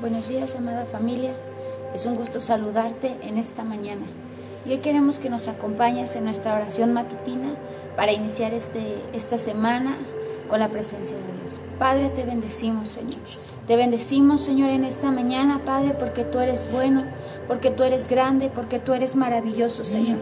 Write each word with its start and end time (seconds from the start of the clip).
Buenos 0.00 0.28
días, 0.28 0.54
amada 0.54 0.86
familia. 0.86 1.32
Es 1.92 2.06
un 2.06 2.14
gusto 2.14 2.40
saludarte 2.40 3.16
en 3.22 3.36
esta 3.36 3.64
mañana. 3.64 4.06
Y 4.64 4.70
hoy 4.70 4.78
queremos 4.78 5.18
que 5.18 5.28
nos 5.28 5.48
acompañes 5.48 6.14
en 6.14 6.22
nuestra 6.22 6.54
oración 6.54 6.92
matutina 6.92 7.56
para 7.96 8.12
iniciar 8.12 8.54
este, 8.54 9.02
esta 9.12 9.38
semana 9.38 9.98
con 10.48 10.60
la 10.60 10.68
presencia 10.68 11.16
de 11.16 11.40
Dios. 11.40 11.60
Padre, 11.80 12.10
te 12.10 12.22
bendecimos, 12.22 12.88
Señor. 12.88 13.18
Te 13.66 13.74
bendecimos, 13.74 14.40
Señor, 14.40 14.70
en 14.70 14.84
esta 14.84 15.10
mañana, 15.10 15.62
Padre, 15.64 15.94
porque 15.98 16.22
tú 16.22 16.38
eres 16.38 16.70
bueno, 16.70 17.04
porque 17.48 17.72
tú 17.72 17.82
eres 17.82 18.06
grande, 18.06 18.50
porque 18.54 18.78
tú 18.78 18.94
eres 18.94 19.16
maravilloso, 19.16 19.82
Señor. 19.82 20.20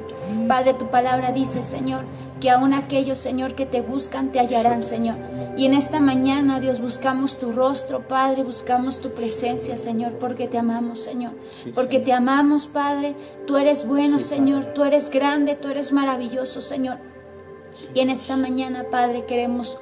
Padre, 0.48 0.72
tu 0.72 0.88
palabra 0.88 1.32
dice, 1.32 1.62
Señor, 1.62 2.04
que 2.40 2.50
aún 2.50 2.72
aquellos, 2.72 3.18
Señor, 3.18 3.54
que 3.54 3.66
te 3.66 3.82
buscan, 3.82 4.32
te 4.32 4.40
hallarán, 4.40 4.82
Señor. 4.82 5.16
Y 5.56 5.64
en 5.64 5.72
esta 5.72 6.00
mañana, 6.00 6.60
Dios, 6.60 6.80
buscamos 6.80 7.38
tu 7.38 7.50
rostro, 7.50 8.06
Padre, 8.06 8.42
buscamos 8.42 9.00
tu 9.00 9.12
presencia, 9.12 9.78
Señor, 9.78 10.18
porque 10.18 10.48
te 10.48 10.58
amamos, 10.58 11.00
Señor. 11.00 11.32
Porque 11.74 11.98
te 11.98 12.12
amamos, 12.12 12.66
Padre. 12.66 13.14
Tú 13.46 13.56
eres 13.56 13.86
bueno, 13.86 14.20
Señor. 14.20 14.66
Tú 14.66 14.84
eres 14.84 15.08
grande, 15.08 15.54
tú 15.54 15.68
eres 15.68 15.92
maravilloso, 15.92 16.60
Señor. 16.60 16.98
Y 17.94 18.00
en 18.00 18.10
esta 18.10 18.36
mañana, 18.36 18.84
Padre, 18.90 19.24
queremos 19.24 19.78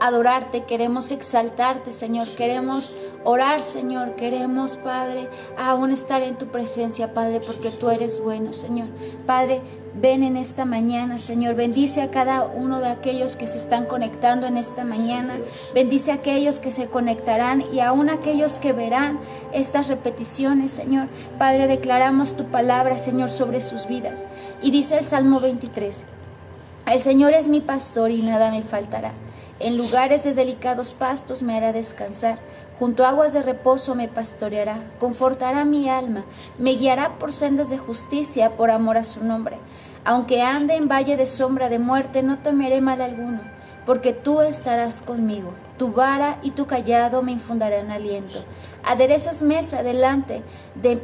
adorarte, 0.00 0.64
queremos 0.64 1.10
exaltarte, 1.10 1.92
Señor. 1.92 2.28
Queremos 2.28 2.92
orar, 3.24 3.62
Señor. 3.62 4.14
Queremos, 4.14 4.76
Padre, 4.76 5.28
aún 5.58 5.90
estar 5.90 6.22
en 6.22 6.36
tu 6.36 6.46
presencia, 6.46 7.12
Padre, 7.12 7.40
porque 7.40 7.70
tú 7.70 7.90
eres 7.90 8.20
bueno, 8.20 8.52
Señor. 8.52 8.86
Padre, 9.26 9.62
ven 9.94 10.22
en 10.22 10.36
esta 10.36 10.64
mañana, 10.64 11.18
Señor. 11.18 11.54
Bendice 11.54 12.02
a 12.02 12.10
cada 12.10 12.44
uno 12.44 12.80
de 12.80 12.88
aquellos 12.88 13.36
que 13.36 13.46
se 13.46 13.58
están 13.58 13.86
conectando 13.86 14.46
en 14.46 14.56
esta 14.56 14.84
mañana. 14.84 15.38
Bendice 15.74 16.12
a 16.12 16.16
aquellos 16.16 16.60
que 16.60 16.70
se 16.70 16.86
conectarán 16.86 17.64
y 17.72 17.80
aún 17.80 18.08
aquellos 18.08 18.58
que 18.58 18.72
verán 18.72 19.18
estas 19.52 19.88
repeticiones, 19.88 20.72
Señor. 20.72 21.08
Padre, 21.38 21.66
declaramos 21.66 22.36
tu 22.36 22.46
palabra, 22.46 22.98
Señor, 22.98 23.30
sobre 23.30 23.60
sus 23.60 23.86
vidas. 23.86 24.24
Y 24.62 24.70
dice 24.70 24.98
el 24.98 25.04
Salmo 25.04 25.40
23. 25.40 26.04
El 26.86 27.00
Señor 27.00 27.32
es 27.32 27.48
mi 27.48 27.60
pastor 27.60 28.10
y 28.10 28.22
nada 28.22 28.50
me 28.50 28.62
faltará. 28.62 29.12
En 29.60 29.76
lugares 29.76 30.24
de 30.24 30.34
delicados 30.34 30.92
pastos 30.92 31.42
me 31.42 31.56
hará 31.56 31.72
descansar, 31.72 32.40
junto 32.80 33.04
a 33.04 33.10
aguas 33.10 33.32
de 33.32 33.42
reposo 33.42 33.94
me 33.94 34.08
pastoreará, 34.08 34.82
confortará 34.98 35.64
mi 35.64 35.88
alma, 35.88 36.24
me 36.58 36.72
guiará 36.72 37.16
por 37.20 37.32
sendas 37.32 37.70
de 37.70 37.78
justicia 37.78 38.56
por 38.56 38.72
amor 38.72 38.96
a 38.96 39.04
su 39.04 39.22
nombre. 39.22 39.58
Aunque 40.04 40.42
ande 40.42 40.74
en 40.74 40.88
valle 40.88 41.16
de 41.16 41.26
sombra 41.26 41.68
de 41.68 41.78
muerte, 41.78 42.22
no 42.22 42.38
temeré 42.38 42.80
mal 42.80 43.00
alguno, 43.00 43.40
porque 43.86 44.12
tú 44.12 44.40
estarás 44.40 45.00
conmigo. 45.00 45.52
Tu 45.78 45.92
vara 45.92 46.38
y 46.42 46.50
tu 46.50 46.66
callado 46.66 47.22
me 47.22 47.32
infundarán 47.32 47.90
aliento. 47.90 48.44
Aderezas 48.84 49.42
mesa 49.42 49.82
delante 49.82 50.42
de 50.74 51.00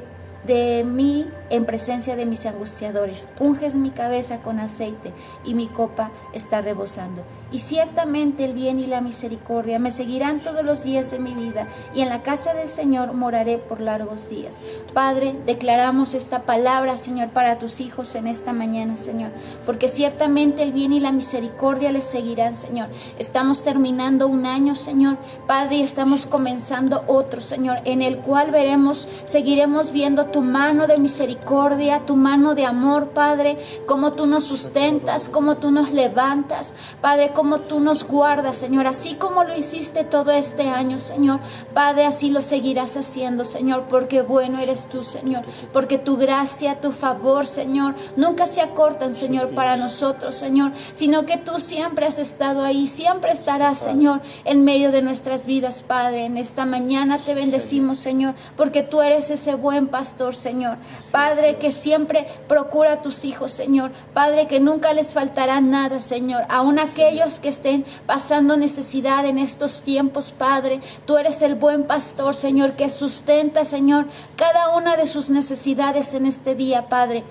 de 0.46 0.84
mí 0.84 1.30
en 1.50 1.64
presencia 1.64 2.16
de 2.16 2.26
mis 2.26 2.46
angustiadores. 2.46 3.28
Unges 3.38 3.74
mi 3.74 3.90
cabeza 3.90 4.38
con 4.38 4.60
aceite 4.60 5.12
y 5.44 5.54
mi 5.54 5.66
copa 5.66 6.10
está 6.32 6.60
rebosando. 6.60 7.22
Y 7.50 7.60
ciertamente 7.60 8.44
el 8.44 8.52
bien 8.52 8.78
y 8.78 8.86
la 8.86 9.00
misericordia 9.00 9.78
me 9.78 9.90
seguirán 9.90 10.40
todos 10.40 10.62
los 10.64 10.84
días 10.84 11.10
de 11.10 11.18
mi 11.18 11.32
vida 11.32 11.66
y 11.94 12.02
en 12.02 12.10
la 12.10 12.22
casa 12.22 12.52
del 12.52 12.68
Señor 12.68 13.14
moraré 13.14 13.56
por 13.56 13.80
largos 13.80 14.28
días. 14.28 14.60
Padre, 14.92 15.34
declaramos 15.46 16.12
esta 16.12 16.42
palabra, 16.42 16.98
Señor, 16.98 17.28
para 17.30 17.58
tus 17.58 17.80
hijos 17.80 18.14
en 18.14 18.26
esta 18.26 18.52
mañana, 18.52 18.98
Señor, 18.98 19.30
porque 19.64 19.88
ciertamente 19.88 20.62
el 20.62 20.72
bien 20.72 20.92
y 20.92 21.00
la 21.00 21.10
misericordia 21.10 21.90
les 21.90 22.04
seguirán, 22.04 22.54
Señor. 22.54 22.88
Estamos 23.18 23.62
terminando 23.62 24.28
un 24.28 24.44
año, 24.44 24.76
Señor, 24.76 25.16
Padre, 25.46 25.76
y 25.76 25.82
estamos 25.82 26.26
comenzando 26.26 27.04
otro, 27.06 27.40
Señor, 27.40 27.78
en 27.84 28.02
el 28.02 28.18
cual 28.18 28.50
veremos, 28.50 29.08
seguiremos 29.24 29.90
viendo 29.92 30.26
tu 30.26 30.42
mano 30.42 30.86
de 30.86 30.98
misericordia, 30.98 32.00
tu 32.00 32.14
mano 32.14 32.54
de 32.54 32.66
amor, 32.66 33.08
Padre, 33.08 33.56
como 33.86 34.12
tú 34.12 34.26
nos 34.26 34.44
sustentas, 34.44 35.30
como 35.30 35.56
tú 35.56 35.70
nos 35.70 35.92
levantas, 35.92 36.74
Padre, 37.00 37.32
como 37.38 37.60
tú 37.60 37.78
nos 37.78 38.02
guardas, 38.02 38.56
Señor, 38.56 38.88
así 38.88 39.14
como 39.14 39.44
lo 39.44 39.56
hiciste 39.56 40.02
todo 40.02 40.32
este 40.32 40.70
año, 40.70 40.98
Señor. 40.98 41.38
Padre, 41.72 42.04
así 42.04 42.30
lo 42.30 42.40
seguirás 42.40 42.96
haciendo, 42.96 43.44
Señor, 43.44 43.84
porque 43.88 44.22
bueno 44.22 44.58
eres 44.58 44.88
tú, 44.88 45.04
Señor, 45.04 45.44
porque 45.72 45.98
tu 45.98 46.16
gracia, 46.16 46.80
tu 46.80 46.90
favor, 46.90 47.46
Señor, 47.46 47.94
nunca 48.16 48.48
se 48.48 48.60
acortan, 48.60 49.12
Señor, 49.12 49.50
para 49.50 49.76
nosotros, 49.76 50.34
Señor, 50.34 50.72
sino 50.94 51.26
que 51.26 51.36
tú 51.36 51.60
siempre 51.60 52.06
has 52.06 52.18
estado 52.18 52.64
ahí, 52.64 52.88
siempre 52.88 53.30
estarás, 53.30 53.78
Señor, 53.78 54.20
en 54.44 54.64
medio 54.64 54.90
de 54.90 55.02
nuestras 55.02 55.46
vidas, 55.46 55.84
Padre. 55.84 56.24
En 56.24 56.38
esta 56.38 56.66
mañana 56.66 57.18
te 57.18 57.34
bendecimos, 57.34 57.98
Señor, 58.00 58.34
porque 58.56 58.82
tú 58.82 59.00
eres 59.00 59.30
ese 59.30 59.54
buen 59.54 59.86
pastor 59.86 60.34
Señor. 60.34 60.78
Padre, 61.12 61.58
que 61.58 61.70
siempre 61.70 62.26
procura 62.48 62.94
a 62.94 63.02
tus 63.02 63.24
hijos, 63.24 63.52
Señor. 63.52 63.92
Padre, 64.12 64.48
que 64.48 64.58
nunca 64.58 64.92
les 64.92 65.12
faltará 65.12 65.60
nada, 65.60 66.00
Señor. 66.00 66.44
Aún 66.48 66.78
aquellos 66.78 67.27
que 67.38 67.48
estén 67.50 67.84
pasando 68.06 68.56
necesidad 68.56 69.26
en 69.26 69.36
estos 69.36 69.82
tiempos, 69.82 70.32
Padre. 70.32 70.80
Tú 71.04 71.18
eres 71.18 71.42
el 71.42 71.54
buen 71.54 71.84
pastor, 71.84 72.34
Señor, 72.34 72.72
que 72.72 72.88
sustenta, 72.88 73.64
Señor, 73.64 74.06
cada 74.36 74.74
una 74.74 74.96
de 74.96 75.06
sus 75.06 75.28
necesidades 75.28 76.14
en 76.14 76.24
este 76.24 76.54
día, 76.54 76.88
Padre. 76.88 77.24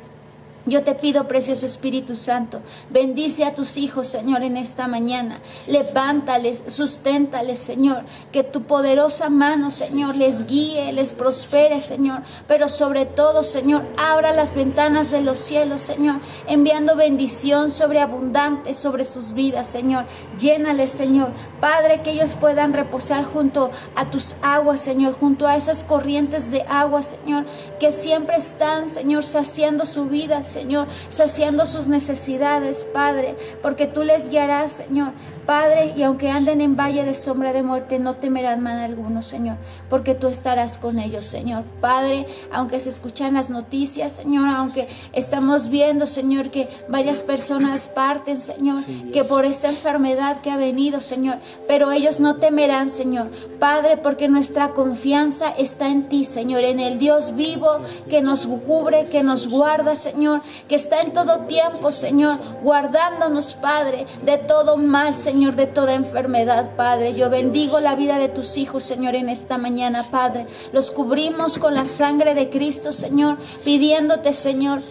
Yo 0.68 0.84
te 0.84 0.96
pido, 0.96 1.30
precioso 1.30 1.66
Espíritu 1.66 2.18
Santo, 2.18 2.60
bendice 2.90 3.46
a 3.46 3.56
tus 3.56 3.78
hijos, 3.78 4.10
Señor, 4.10 4.44
en 4.44 4.58
esta 4.58 4.90
mañana. 4.90 5.40
Levántales, 5.66 6.62
susténtales, 6.68 7.60
Señor. 7.60 8.04
Que 8.34 8.44
tu 8.44 8.64
poderosa 8.64 9.30
mano, 9.30 9.72
Señor, 9.72 10.16
les 10.18 10.46
guíe, 10.46 10.92
les 10.92 11.14
prospere, 11.14 11.82
Señor. 11.82 12.20
Pero 12.50 12.68
sobre 12.68 13.06
todo, 13.06 13.44
Señor, 13.44 13.84
abra 13.96 14.34
las 14.34 14.56
ventanas 14.56 15.10
de 15.10 15.22
los 15.22 15.40
cielos, 15.40 15.80
Señor, 15.80 16.18
enviando 16.48 16.98
bendición 16.98 17.72
sobreabundante 17.72 18.74
sobre 18.74 19.06
sus 19.06 19.32
vidas, 19.32 19.68
Señor. 19.68 20.04
Llénales, 20.38 20.92
Señor. 20.92 21.30
Padre, 21.62 22.02
que 22.02 22.12
ellos 22.12 22.36
puedan 22.36 22.74
reposar 22.74 23.24
junto 23.24 23.72
a 23.96 24.12
tus 24.12 24.36
aguas, 24.42 24.82
Señor, 24.82 25.18
junto 25.18 25.48
a 25.48 25.56
esas 25.56 25.86
corrientes 25.86 26.52
de 26.52 26.64
agua, 26.64 27.04
Señor, 27.04 27.46
que 27.80 27.94
siempre 27.94 28.36
están, 28.36 28.90
Señor, 28.90 29.24
saciando 29.24 29.86
su 29.86 30.08
vida, 30.08 30.44
Señor 30.44 30.57
Señor, 30.58 30.88
saciando 31.10 31.68
sus 31.68 31.88
necesidades, 31.88 32.84
Padre, 32.84 33.36
porque 33.62 33.86
tú 33.86 34.04
les 34.04 34.30
guiarás, 34.30 34.72
Señor. 34.72 35.12
Padre, 35.48 35.94
y 35.96 36.04
aunque 36.04 36.30
anden 36.30 36.60
en 36.60 36.76
valle 36.76 37.06
de 37.06 37.16
sombra 37.16 37.54
de 37.54 37.64
muerte, 37.64 38.00
no 38.00 38.16
temerán 38.16 38.60
mal 38.62 38.80
alguno, 38.80 39.22
Señor, 39.22 39.56
porque 39.90 40.14
tú 40.14 40.28
estarás 40.28 40.78
con 40.78 41.00
ellos, 41.00 41.26
Señor. 41.26 41.64
Padre, 41.80 42.28
aunque 42.52 42.82
se 42.82 42.90
escuchan 42.90 43.36
las 43.36 43.50
noticias, 43.50 44.12
Señor, 44.12 44.50
aunque 44.50 44.90
estamos 45.14 45.70
viendo, 45.70 46.06
Señor, 46.06 46.52
que 46.52 46.68
varias 46.90 47.22
personas 47.22 47.88
parten, 47.88 48.42
Señor, 48.42 48.84
que 49.14 49.24
por 49.24 49.46
esta 49.46 49.70
enfermedad 49.70 50.42
que 50.42 50.52
ha 50.52 50.58
venido, 50.58 51.00
Señor, 51.00 51.38
pero 51.66 51.94
ellos 51.94 52.20
no 52.20 52.36
temerán, 52.36 52.90
Señor. 52.90 53.30
Padre, 53.58 53.96
porque 53.96 54.28
nuestra 54.28 54.72
confianza 54.72 55.50
está 55.52 55.88
en 55.88 56.10
ti, 56.10 56.26
Señor, 56.26 56.66
en 56.66 56.82
el 56.82 57.00
Dios 57.00 57.38
vivo 57.38 57.70
que 58.10 58.22
nos 58.22 58.46
cubre, 58.46 59.06
que 59.06 59.24
nos 59.24 59.48
guarda, 59.48 59.96
Señor, 59.96 60.42
que 60.68 60.76
está 60.76 61.00
en 61.00 61.14
todo 61.14 61.46
tiempo, 61.46 61.94
Señor, 61.94 62.38
guardándonos, 62.62 63.54
Padre, 63.54 64.08
de 64.26 64.38
todo 64.38 64.76
mal, 64.76 65.14
Señor 65.14 65.37
Señor, 65.38 65.56
de 65.56 65.68
toda 65.68 65.94
enfermedad, 65.94 66.72
Padre. 66.76 67.14
Yo 67.14 67.30
bendigo 67.30 67.80
la 67.80 67.96
vida 67.96 68.18
de 68.18 68.28
tus 68.28 68.58
hijos, 68.58 68.84
Señor, 68.84 69.14
en 69.14 69.30
esta 69.30 69.60
mañana, 69.60 70.10
Padre. 70.10 70.48
Los 70.74 70.90
cubrimos 70.90 71.60
con 71.60 71.76
la 71.76 71.86
sangre 71.86 72.34
de 72.34 72.50
Cristo, 72.50 72.92
Señor, 72.92 73.38
pidiéndote, 73.64 74.34
Señor, 74.34 74.82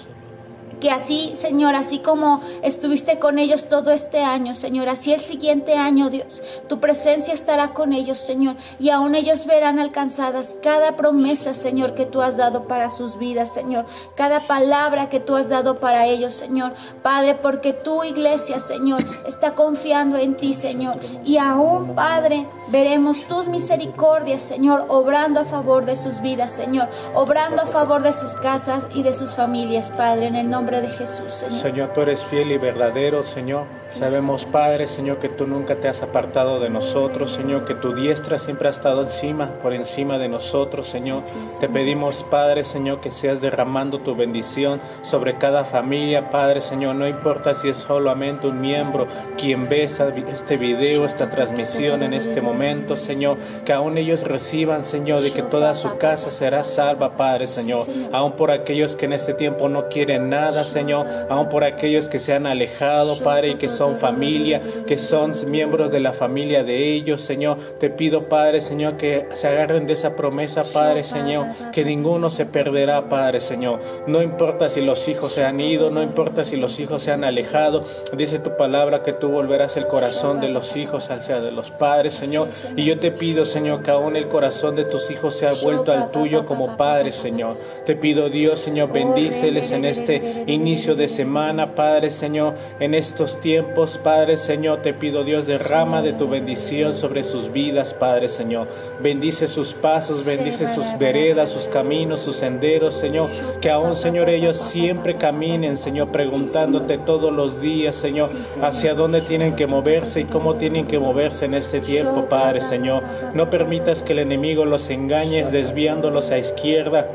que 0.80 0.90
así, 0.90 1.32
Señor, 1.36 1.74
así 1.74 1.98
como 2.00 2.40
estuviste 2.62 3.18
con 3.18 3.38
ellos 3.38 3.68
todo 3.68 3.90
este 3.90 4.22
año, 4.22 4.54
Señor, 4.54 4.88
así 4.88 5.12
el 5.12 5.20
siguiente 5.20 5.74
año, 5.74 6.10
Dios, 6.10 6.42
tu 6.68 6.80
presencia 6.80 7.32
estará 7.32 7.72
con 7.72 7.92
ellos, 7.92 8.18
Señor, 8.18 8.56
y 8.78 8.90
aún 8.90 9.14
ellos 9.14 9.46
verán 9.46 9.78
alcanzadas 9.78 10.56
cada 10.62 10.96
promesa, 10.96 11.54
Señor, 11.54 11.94
que 11.94 12.06
tú 12.06 12.20
has 12.20 12.36
dado 12.36 12.68
para 12.68 12.90
sus 12.90 13.18
vidas, 13.18 13.52
Señor, 13.52 13.86
cada 14.16 14.40
palabra 14.40 15.08
que 15.08 15.20
tú 15.20 15.36
has 15.36 15.48
dado 15.48 15.80
para 15.80 16.06
ellos, 16.06 16.34
Señor, 16.34 16.74
Padre, 17.02 17.34
porque 17.34 17.72
tu 17.72 18.04
iglesia, 18.04 18.60
Señor, 18.60 19.04
está 19.26 19.54
confiando 19.54 20.18
en 20.18 20.36
ti, 20.36 20.52
Señor, 20.52 20.96
y 21.24 21.38
aún, 21.38 21.94
Padre, 21.94 22.46
veremos 22.68 23.26
tus 23.26 23.48
misericordias, 23.48 24.42
Señor, 24.42 24.84
obrando 24.88 25.40
a 25.40 25.44
favor 25.44 25.86
de 25.86 25.96
sus 25.96 26.20
vidas, 26.20 26.50
Señor, 26.50 26.88
obrando 27.14 27.62
a 27.62 27.66
favor 27.66 28.02
de 28.02 28.12
sus 28.12 28.34
casas 28.34 28.88
y 28.94 29.02
de 29.02 29.14
sus 29.14 29.32
familias, 29.34 29.90
Padre, 29.90 30.26
en 30.26 30.36
el 30.36 30.50
nombre 30.50 30.65
nombre 30.66 30.88
de 30.88 30.96
Jesús, 30.96 31.32
Señor. 31.32 31.62
Señor, 31.62 31.92
tú 31.94 32.00
eres 32.00 32.24
fiel 32.24 32.50
y 32.50 32.58
verdadero, 32.58 33.24
Señor. 33.24 33.66
Sabemos, 33.78 34.46
Padre, 34.46 34.88
Señor, 34.88 35.18
que 35.18 35.28
tú 35.28 35.46
nunca 35.46 35.76
te 35.76 35.86
has 35.86 36.02
apartado 36.02 36.58
de 36.58 36.68
nosotros, 36.68 37.30
Señor, 37.30 37.64
que 37.64 37.74
tu 37.74 37.94
diestra 37.94 38.40
siempre 38.40 38.66
ha 38.66 38.72
estado 38.72 39.02
encima, 39.02 39.50
por 39.62 39.72
encima 39.72 40.18
de 40.18 40.28
nosotros, 40.28 40.88
Señor. 40.88 41.22
Te 41.60 41.68
pedimos, 41.68 42.24
Padre, 42.24 42.64
Señor, 42.64 43.00
que 43.00 43.12
seas 43.12 43.40
derramando 43.40 44.00
tu 44.00 44.16
bendición 44.16 44.80
sobre 45.02 45.38
cada 45.38 45.64
familia, 45.64 46.30
Padre, 46.30 46.60
Señor. 46.60 46.96
No 46.96 47.06
importa 47.06 47.54
si 47.54 47.68
es 47.68 47.76
solamente 47.76 48.48
un 48.48 48.60
miembro 48.60 49.06
quien 49.38 49.68
ve 49.68 49.84
este 49.84 50.56
video, 50.56 51.04
esta 51.04 51.30
transmisión 51.30 52.02
en 52.02 52.12
este 52.12 52.40
momento, 52.40 52.96
Señor, 52.96 53.38
que 53.64 53.72
aún 53.72 53.98
ellos 53.98 54.24
reciban, 54.24 54.84
Señor, 54.84 55.20
de 55.20 55.30
que 55.30 55.42
toda 55.42 55.76
su 55.76 55.96
casa 55.98 56.30
será 56.30 56.64
salva, 56.64 57.12
Padre, 57.12 57.46
Señor. 57.46 57.86
Aún 58.12 58.32
por 58.32 58.50
aquellos 58.50 58.96
que 58.96 59.04
en 59.04 59.12
este 59.12 59.32
tiempo 59.32 59.68
no 59.68 59.88
quieren 59.88 60.28
nada, 60.28 60.55
Señor, 60.64 61.06
aún 61.28 61.48
por 61.48 61.64
aquellos 61.64 62.08
que 62.08 62.18
se 62.18 62.32
han 62.32 62.46
alejado, 62.46 63.18
Padre, 63.22 63.50
y 63.50 63.54
que 63.56 63.68
son 63.68 63.96
familia, 63.96 64.60
que 64.86 64.98
son 64.98 65.34
miembros 65.50 65.90
de 65.90 66.00
la 66.00 66.12
familia 66.12 66.64
de 66.64 66.92
ellos, 66.92 67.22
Señor. 67.22 67.58
Te 67.78 67.90
pido, 67.90 68.28
Padre, 68.28 68.60
Señor, 68.60 68.96
que 68.96 69.28
se 69.34 69.48
agarren 69.48 69.86
de 69.86 69.92
esa 69.92 70.16
promesa, 70.16 70.62
Padre, 70.72 71.04
Señor, 71.04 71.46
que 71.72 71.84
ninguno 71.84 72.30
se 72.30 72.46
perderá, 72.46 73.08
Padre, 73.08 73.40
Señor. 73.40 73.80
No 74.06 74.22
importa 74.22 74.68
si 74.68 74.80
los 74.80 75.08
hijos 75.08 75.32
se 75.32 75.44
han 75.44 75.60
ido, 75.60 75.90
no 75.90 76.02
importa 76.02 76.44
si 76.44 76.56
los 76.56 76.78
hijos 76.80 77.02
se 77.02 77.12
han 77.12 77.24
alejado. 77.24 77.84
Dice 78.16 78.38
tu 78.38 78.56
palabra 78.56 79.02
que 79.02 79.12
tú 79.12 79.28
volverás 79.28 79.76
el 79.76 79.86
corazón 79.86 80.40
de 80.40 80.48
los 80.48 80.76
hijos 80.76 81.10
hacia 81.10 81.40
de 81.40 81.52
los 81.52 81.70
padres, 81.70 82.14
Señor. 82.14 82.48
Y 82.76 82.84
yo 82.84 82.98
te 82.98 83.10
pido, 83.10 83.44
Señor, 83.44 83.82
que 83.82 83.90
aún 83.90 84.16
el 84.16 84.28
corazón 84.28 84.76
de 84.76 84.84
tus 84.84 85.10
hijos 85.10 85.36
sea 85.36 85.52
vuelto 85.52 85.92
al 85.92 86.10
tuyo 86.10 86.46
como 86.46 86.76
Padre, 86.76 87.12
Señor. 87.12 87.56
Te 87.84 87.96
pido, 87.96 88.28
Dios, 88.28 88.60
Señor, 88.60 88.92
bendíceles 88.92 89.70
en 89.72 89.84
este 89.84 90.44
inicio 90.46 90.94
de 90.94 91.08
semana, 91.08 91.74
Padre, 91.74 92.10
Señor, 92.10 92.54
en 92.80 92.94
estos 92.94 93.40
tiempos, 93.40 93.98
Padre, 93.98 94.36
Señor, 94.36 94.82
te 94.82 94.94
pido, 94.94 95.24
Dios, 95.24 95.46
derrama 95.46 96.02
de 96.02 96.12
tu 96.12 96.28
bendición 96.28 96.92
sobre 96.92 97.24
sus 97.24 97.52
vidas, 97.52 97.94
Padre, 97.94 98.28
Señor. 98.28 98.68
Bendice 99.02 99.48
sus 99.48 99.74
pasos, 99.74 100.24
bendice 100.24 100.66
sus 100.66 100.96
veredas, 100.98 101.50
sus 101.50 101.68
caminos, 101.68 102.20
sus 102.20 102.36
senderos, 102.36 102.94
Señor. 102.94 103.28
Que 103.60 103.70
aún, 103.70 103.96
Señor, 103.96 104.28
ellos 104.28 104.56
siempre 104.56 105.16
caminen, 105.16 105.78
Señor, 105.78 106.08
preguntándote 106.08 106.98
todos 106.98 107.32
los 107.32 107.60
días, 107.60 107.96
Señor, 107.96 108.28
hacia 108.62 108.94
dónde 108.94 109.20
tienen 109.20 109.56
que 109.56 109.66
moverse 109.66 110.20
y 110.20 110.24
cómo 110.24 110.54
tienen 110.54 110.86
que 110.86 110.98
moverse 110.98 111.46
en 111.46 111.54
este 111.54 111.80
tiempo, 111.80 112.26
Padre, 112.28 112.60
Señor. 112.60 113.02
No 113.34 113.50
permitas 113.50 114.02
que 114.02 114.12
el 114.12 114.20
enemigo 114.20 114.64
los 114.64 114.88
engañe 114.90 115.44
desviándolos 115.44 116.30
a 116.30 116.38
izquierda 116.38 117.08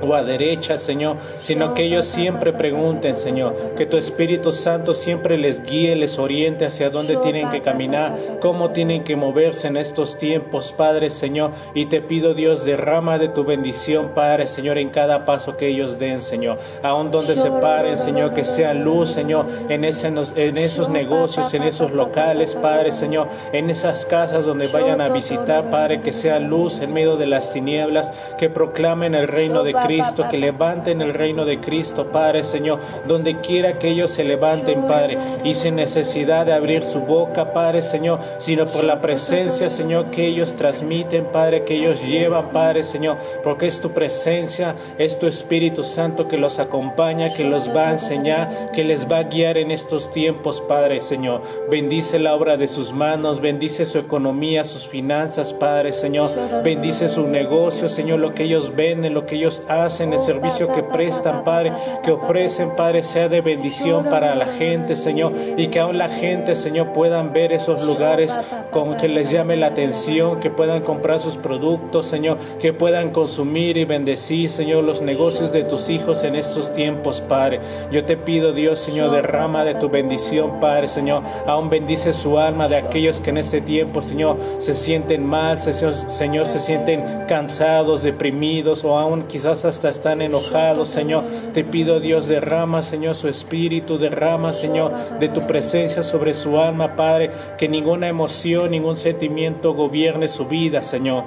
o 0.00 0.14
a 0.14 0.22
derecha, 0.22 0.78
Señor, 0.78 1.16
sino 1.40 1.74
que 1.74 1.84
ellos 1.84 2.04
siempre 2.04 2.52
pregunten, 2.52 3.16
Señor, 3.16 3.74
que 3.76 3.86
tu 3.86 3.96
Espíritu 3.96 4.52
Santo 4.52 4.94
siempre 4.94 5.38
les 5.38 5.62
guíe, 5.62 5.96
les 5.96 6.18
oriente 6.18 6.66
hacia 6.66 6.90
dónde 6.90 7.16
tienen 7.16 7.50
que 7.50 7.62
caminar, 7.62 8.14
cómo 8.40 8.70
tienen 8.70 9.04
que 9.04 9.16
moverse 9.16 9.68
en 9.68 9.76
estos 9.76 10.18
tiempos, 10.18 10.72
Padre, 10.72 11.10
Señor, 11.10 11.52
y 11.74 11.86
te 11.86 12.00
pido, 12.00 12.34
Dios, 12.34 12.64
derrama 12.64 13.18
de 13.18 13.28
tu 13.28 13.44
bendición, 13.44 14.10
Padre, 14.14 14.46
Señor, 14.46 14.78
en 14.78 14.90
cada 14.90 15.24
paso 15.24 15.56
que 15.56 15.68
ellos 15.68 15.98
den, 15.98 16.22
Señor, 16.22 16.58
aún 16.82 17.10
donde 17.10 17.34
se 17.34 17.50
paren, 17.50 17.98
Señor, 17.98 18.34
que 18.34 18.44
sea 18.44 18.74
luz, 18.74 19.10
Señor, 19.10 19.46
en, 19.68 19.84
esos 19.84 20.88
negocios, 20.88 21.54
en 21.54 21.62
esos 21.62 21.92
locales, 21.92 22.54
Padre, 22.54 22.92
Señor, 22.92 23.28
en 23.52 23.70
esas 23.70 24.06
casas 24.06 24.44
donde 24.44 24.68
vayan 24.68 25.00
a 25.00 25.08
visitar, 25.08 25.70
Padre, 25.70 26.00
que 26.00 26.12
sea 26.12 26.38
luz 26.38 26.80
en 26.80 26.92
medio 26.92 27.16
de 27.16 27.26
las 27.26 27.52
tinieblas, 27.52 28.10
que 28.38 28.50
proclamen 28.50 29.14
el 29.14 29.28
reino 29.28 29.62
de 29.62 29.72
Cristo, 29.86 30.26
que 30.30 30.38
levanten 30.38 31.00
el 31.00 31.14
reino 31.14 31.44
de 31.44 31.60
Cristo, 31.60 32.06
Padre 32.12 32.42
Señor, 32.42 32.80
donde 33.06 33.40
quiera 33.40 33.78
que 33.78 33.88
ellos 33.88 34.10
se 34.10 34.24
levanten, 34.24 34.82
Padre, 34.86 35.18
y 35.44 35.54
sin 35.54 35.76
necesidad 35.76 36.46
de 36.46 36.52
abrir 36.52 36.82
su 36.82 37.00
boca, 37.00 37.52
Padre 37.52 37.82
Señor, 37.82 38.20
sino 38.38 38.66
por 38.66 38.84
la 38.84 39.00
presencia, 39.00 39.70
Señor, 39.70 40.10
que 40.10 40.26
ellos 40.26 40.54
transmiten, 40.54 41.26
Padre, 41.26 41.64
que 41.64 41.74
ellos 41.74 42.04
llevan, 42.04 42.50
Padre 42.50 42.84
Señor, 42.84 43.16
porque 43.42 43.66
es 43.66 43.80
tu 43.80 43.90
presencia, 43.90 44.74
es 44.98 45.18
tu 45.18 45.26
Espíritu 45.26 45.82
Santo 45.82 46.28
que 46.28 46.36
los 46.36 46.58
acompaña, 46.58 47.32
que 47.32 47.44
los 47.44 47.74
va 47.74 47.88
a 47.88 47.92
enseñar, 47.92 48.70
que 48.72 48.84
les 48.84 49.10
va 49.10 49.18
a 49.18 49.22
guiar 49.24 49.56
en 49.58 49.70
estos 49.70 50.10
tiempos, 50.10 50.60
Padre 50.60 51.00
Señor. 51.00 51.42
Bendice 51.70 52.18
la 52.18 52.34
obra 52.34 52.56
de 52.56 52.68
sus 52.68 52.92
manos, 52.92 53.40
bendice 53.40 53.86
su 53.86 53.98
economía, 53.98 54.64
sus 54.64 54.88
finanzas, 54.88 55.54
Padre 55.54 55.92
Señor. 55.92 56.30
Bendice 56.62 57.08
su 57.08 57.26
negocio, 57.26 57.88
Señor, 57.88 58.18
lo 58.18 58.32
que 58.32 58.44
ellos 58.44 58.74
venden, 58.74 59.14
lo 59.14 59.26
que 59.26 59.36
ellos 59.36 59.62
hacen 59.68 59.75
hacen, 59.84 60.12
el 60.12 60.20
servicio 60.20 60.72
que 60.72 60.82
prestan, 60.82 61.44
Padre, 61.44 61.72
que 62.02 62.12
ofrecen, 62.12 62.70
Padre, 62.76 63.02
sea 63.02 63.28
de 63.28 63.40
bendición 63.40 64.06
para 64.06 64.34
la 64.34 64.46
gente, 64.46 64.96
Señor, 64.96 65.32
y 65.56 65.68
que 65.68 65.80
aún 65.80 65.98
la 65.98 66.08
gente, 66.08 66.56
Señor, 66.56 66.92
puedan 66.92 67.32
ver 67.32 67.52
esos 67.52 67.84
lugares 67.84 68.36
con 68.70 68.96
que 68.96 69.08
les 69.08 69.30
llame 69.30 69.56
la 69.56 69.68
atención, 69.68 70.40
que 70.40 70.50
puedan 70.50 70.82
comprar 70.82 71.20
sus 71.20 71.36
productos, 71.36 72.06
Señor, 72.06 72.38
que 72.60 72.72
puedan 72.72 73.10
consumir 73.10 73.76
y 73.76 73.84
bendecir, 73.84 74.48
Señor, 74.48 74.84
los 74.84 75.02
negocios 75.02 75.52
de 75.52 75.64
tus 75.64 75.90
hijos 75.90 76.24
en 76.24 76.36
estos 76.36 76.72
tiempos, 76.72 77.20
Padre. 77.20 77.60
Yo 77.90 78.04
te 78.04 78.16
pido, 78.16 78.52
Dios, 78.52 78.80
Señor, 78.80 79.10
derrama 79.10 79.64
de 79.64 79.74
tu 79.74 79.88
bendición, 79.88 80.60
Padre, 80.60 80.88
Señor, 80.88 81.22
aún 81.46 81.68
bendice 81.68 82.12
su 82.12 82.38
alma 82.38 82.68
de 82.68 82.76
aquellos 82.76 83.20
que 83.20 83.30
en 83.30 83.38
este 83.38 83.60
tiempo, 83.60 84.02
Señor, 84.02 84.36
se 84.58 84.74
sienten 84.74 85.24
mal, 85.24 85.60
Señor, 85.60 86.46
se 86.46 86.58
sienten 86.58 87.26
cansados, 87.28 88.02
deprimidos 88.02 88.84
o 88.84 88.98
aún 88.98 89.24
quizás 89.24 89.64
hasta 89.66 89.88
están 89.88 90.22
enojados, 90.22 90.88
Señor. 90.88 91.24
Te 91.52 91.64
pido, 91.64 92.00
Dios, 92.00 92.28
derrama, 92.28 92.82
Señor, 92.82 93.14
su 93.14 93.28
espíritu, 93.28 93.98
derrama, 93.98 94.52
Señor, 94.52 94.92
de 95.20 95.28
tu 95.28 95.46
presencia 95.46 96.02
sobre 96.02 96.34
su 96.34 96.58
alma, 96.58 96.96
Padre, 96.96 97.30
que 97.58 97.68
ninguna 97.68 98.08
emoción, 98.08 98.70
ningún 98.70 98.96
sentimiento 98.96 99.74
gobierne 99.74 100.28
su 100.28 100.46
vida, 100.46 100.82
Señor 100.82 101.24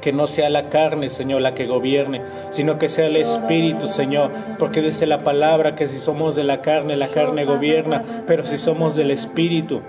que 0.00 0.12
no 0.12 0.26
sea 0.26 0.48
la 0.48 0.70
carne, 0.70 1.10
Señor, 1.10 1.42
la 1.42 1.54
que 1.54 1.66
gobierne, 1.66 2.22
sino 2.50 2.78
que 2.78 2.88
sea 2.88 3.06
el 3.06 3.16
Espíritu, 3.16 3.86
Señor, 3.86 4.30
porque 4.58 4.80
dice 4.80 5.06
la 5.06 5.18
palabra 5.18 5.74
que 5.74 5.88
si 5.88 5.98
somos 5.98 6.34
de 6.34 6.44
la 6.44 6.62
carne, 6.62 6.96
la 6.96 7.08
carne 7.08 7.44
gobierna, 7.44 8.02
pero 8.26 8.46
si 8.46 8.58
somos 8.58 8.96
del 8.96 9.10
Espíritu, 9.10 9.82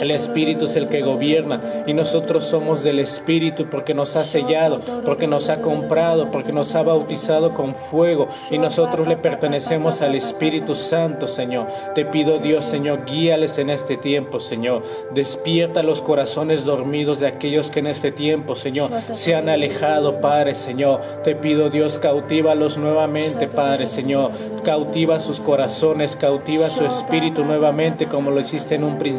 el 0.00 0.10
Espíritu 0.10 0.66
es 0.66 0.76
el 0.76 0.88
que 0.88 1.02
gobierna 1.02 1.60
y 1.86 1.94
nosotros 1.94 2.44
somos 2.44 2.84
del 2.84 3.00
Espíritu 3.00 3.66
porque 3.70 3.94
nos 3.94 4.14
ha 4.16 4.24
sellado, 4.24 4.80
porque 5.04 5.26
nos 5.26 5.48
ha 5.48 5.60
comprado, 5.60 6.30
porque 6.30 6.52
nos 6.52 6.74
ha 6.74 6.82
bautizado 6.82 7.54
con 7.54 7.74
fuego 7.74 8.28
y 8.50 8.58
nosotros 8.58 9.08
le 9.08 9.16
pertenecemos 9.16 10.00
al 10.02 10.14
Espíritu 10.14 10.74
Santo, 10.74 11.26
Señor. 11.26 11.66
Te 11.94 12.04
pido 12.04 12.38
Dios, 12.38 12.64
Señor, 12.64 13.04
guíales 13.04 13.58
en 13.58 13.70
este 13.70 13.96
tiempo, 13.96 14.38
Señor. 14.38 14.82
Despierta 15.12 15.82
los 15.82 16.02
corazones 16.02 16.64
dormidos 16.64 17.18
de 17.18 17.26
aquellos 17.26 17.70
que 17.70 17.80
en 17.80 17.88
este 17.88 18.12
tiempo, 18.12 18.54
Señor, 18.54 18.90
se 19.12 19.34
han 19.34 19.48
alejado, 19.48 20.20
Padre, 20.20 20.54
Señor. 20.54 21.00
Te 21.24 21.34
pido 21.34 21.70
Dios, 21.70 21.98
cautívalos 21.98 22.76
nuevamente, 22.76 23.48
Padre, 23.48 23.86
Señor. 23.86 24.30
Cautiva 24.62 25.18
sus 25.18 25.40
corazones, 25.40 26.16
cautiva 26.16 26.68
su 26.68 26.84
espíritu 26.84 27.44
nuevamente 27.44 28.06
como 28.06 28.30
lo 28.30 28.40
hiciste 28.40 28.74
en 28.76 28.84
un 28.84 28.98
principio 28.98 29.15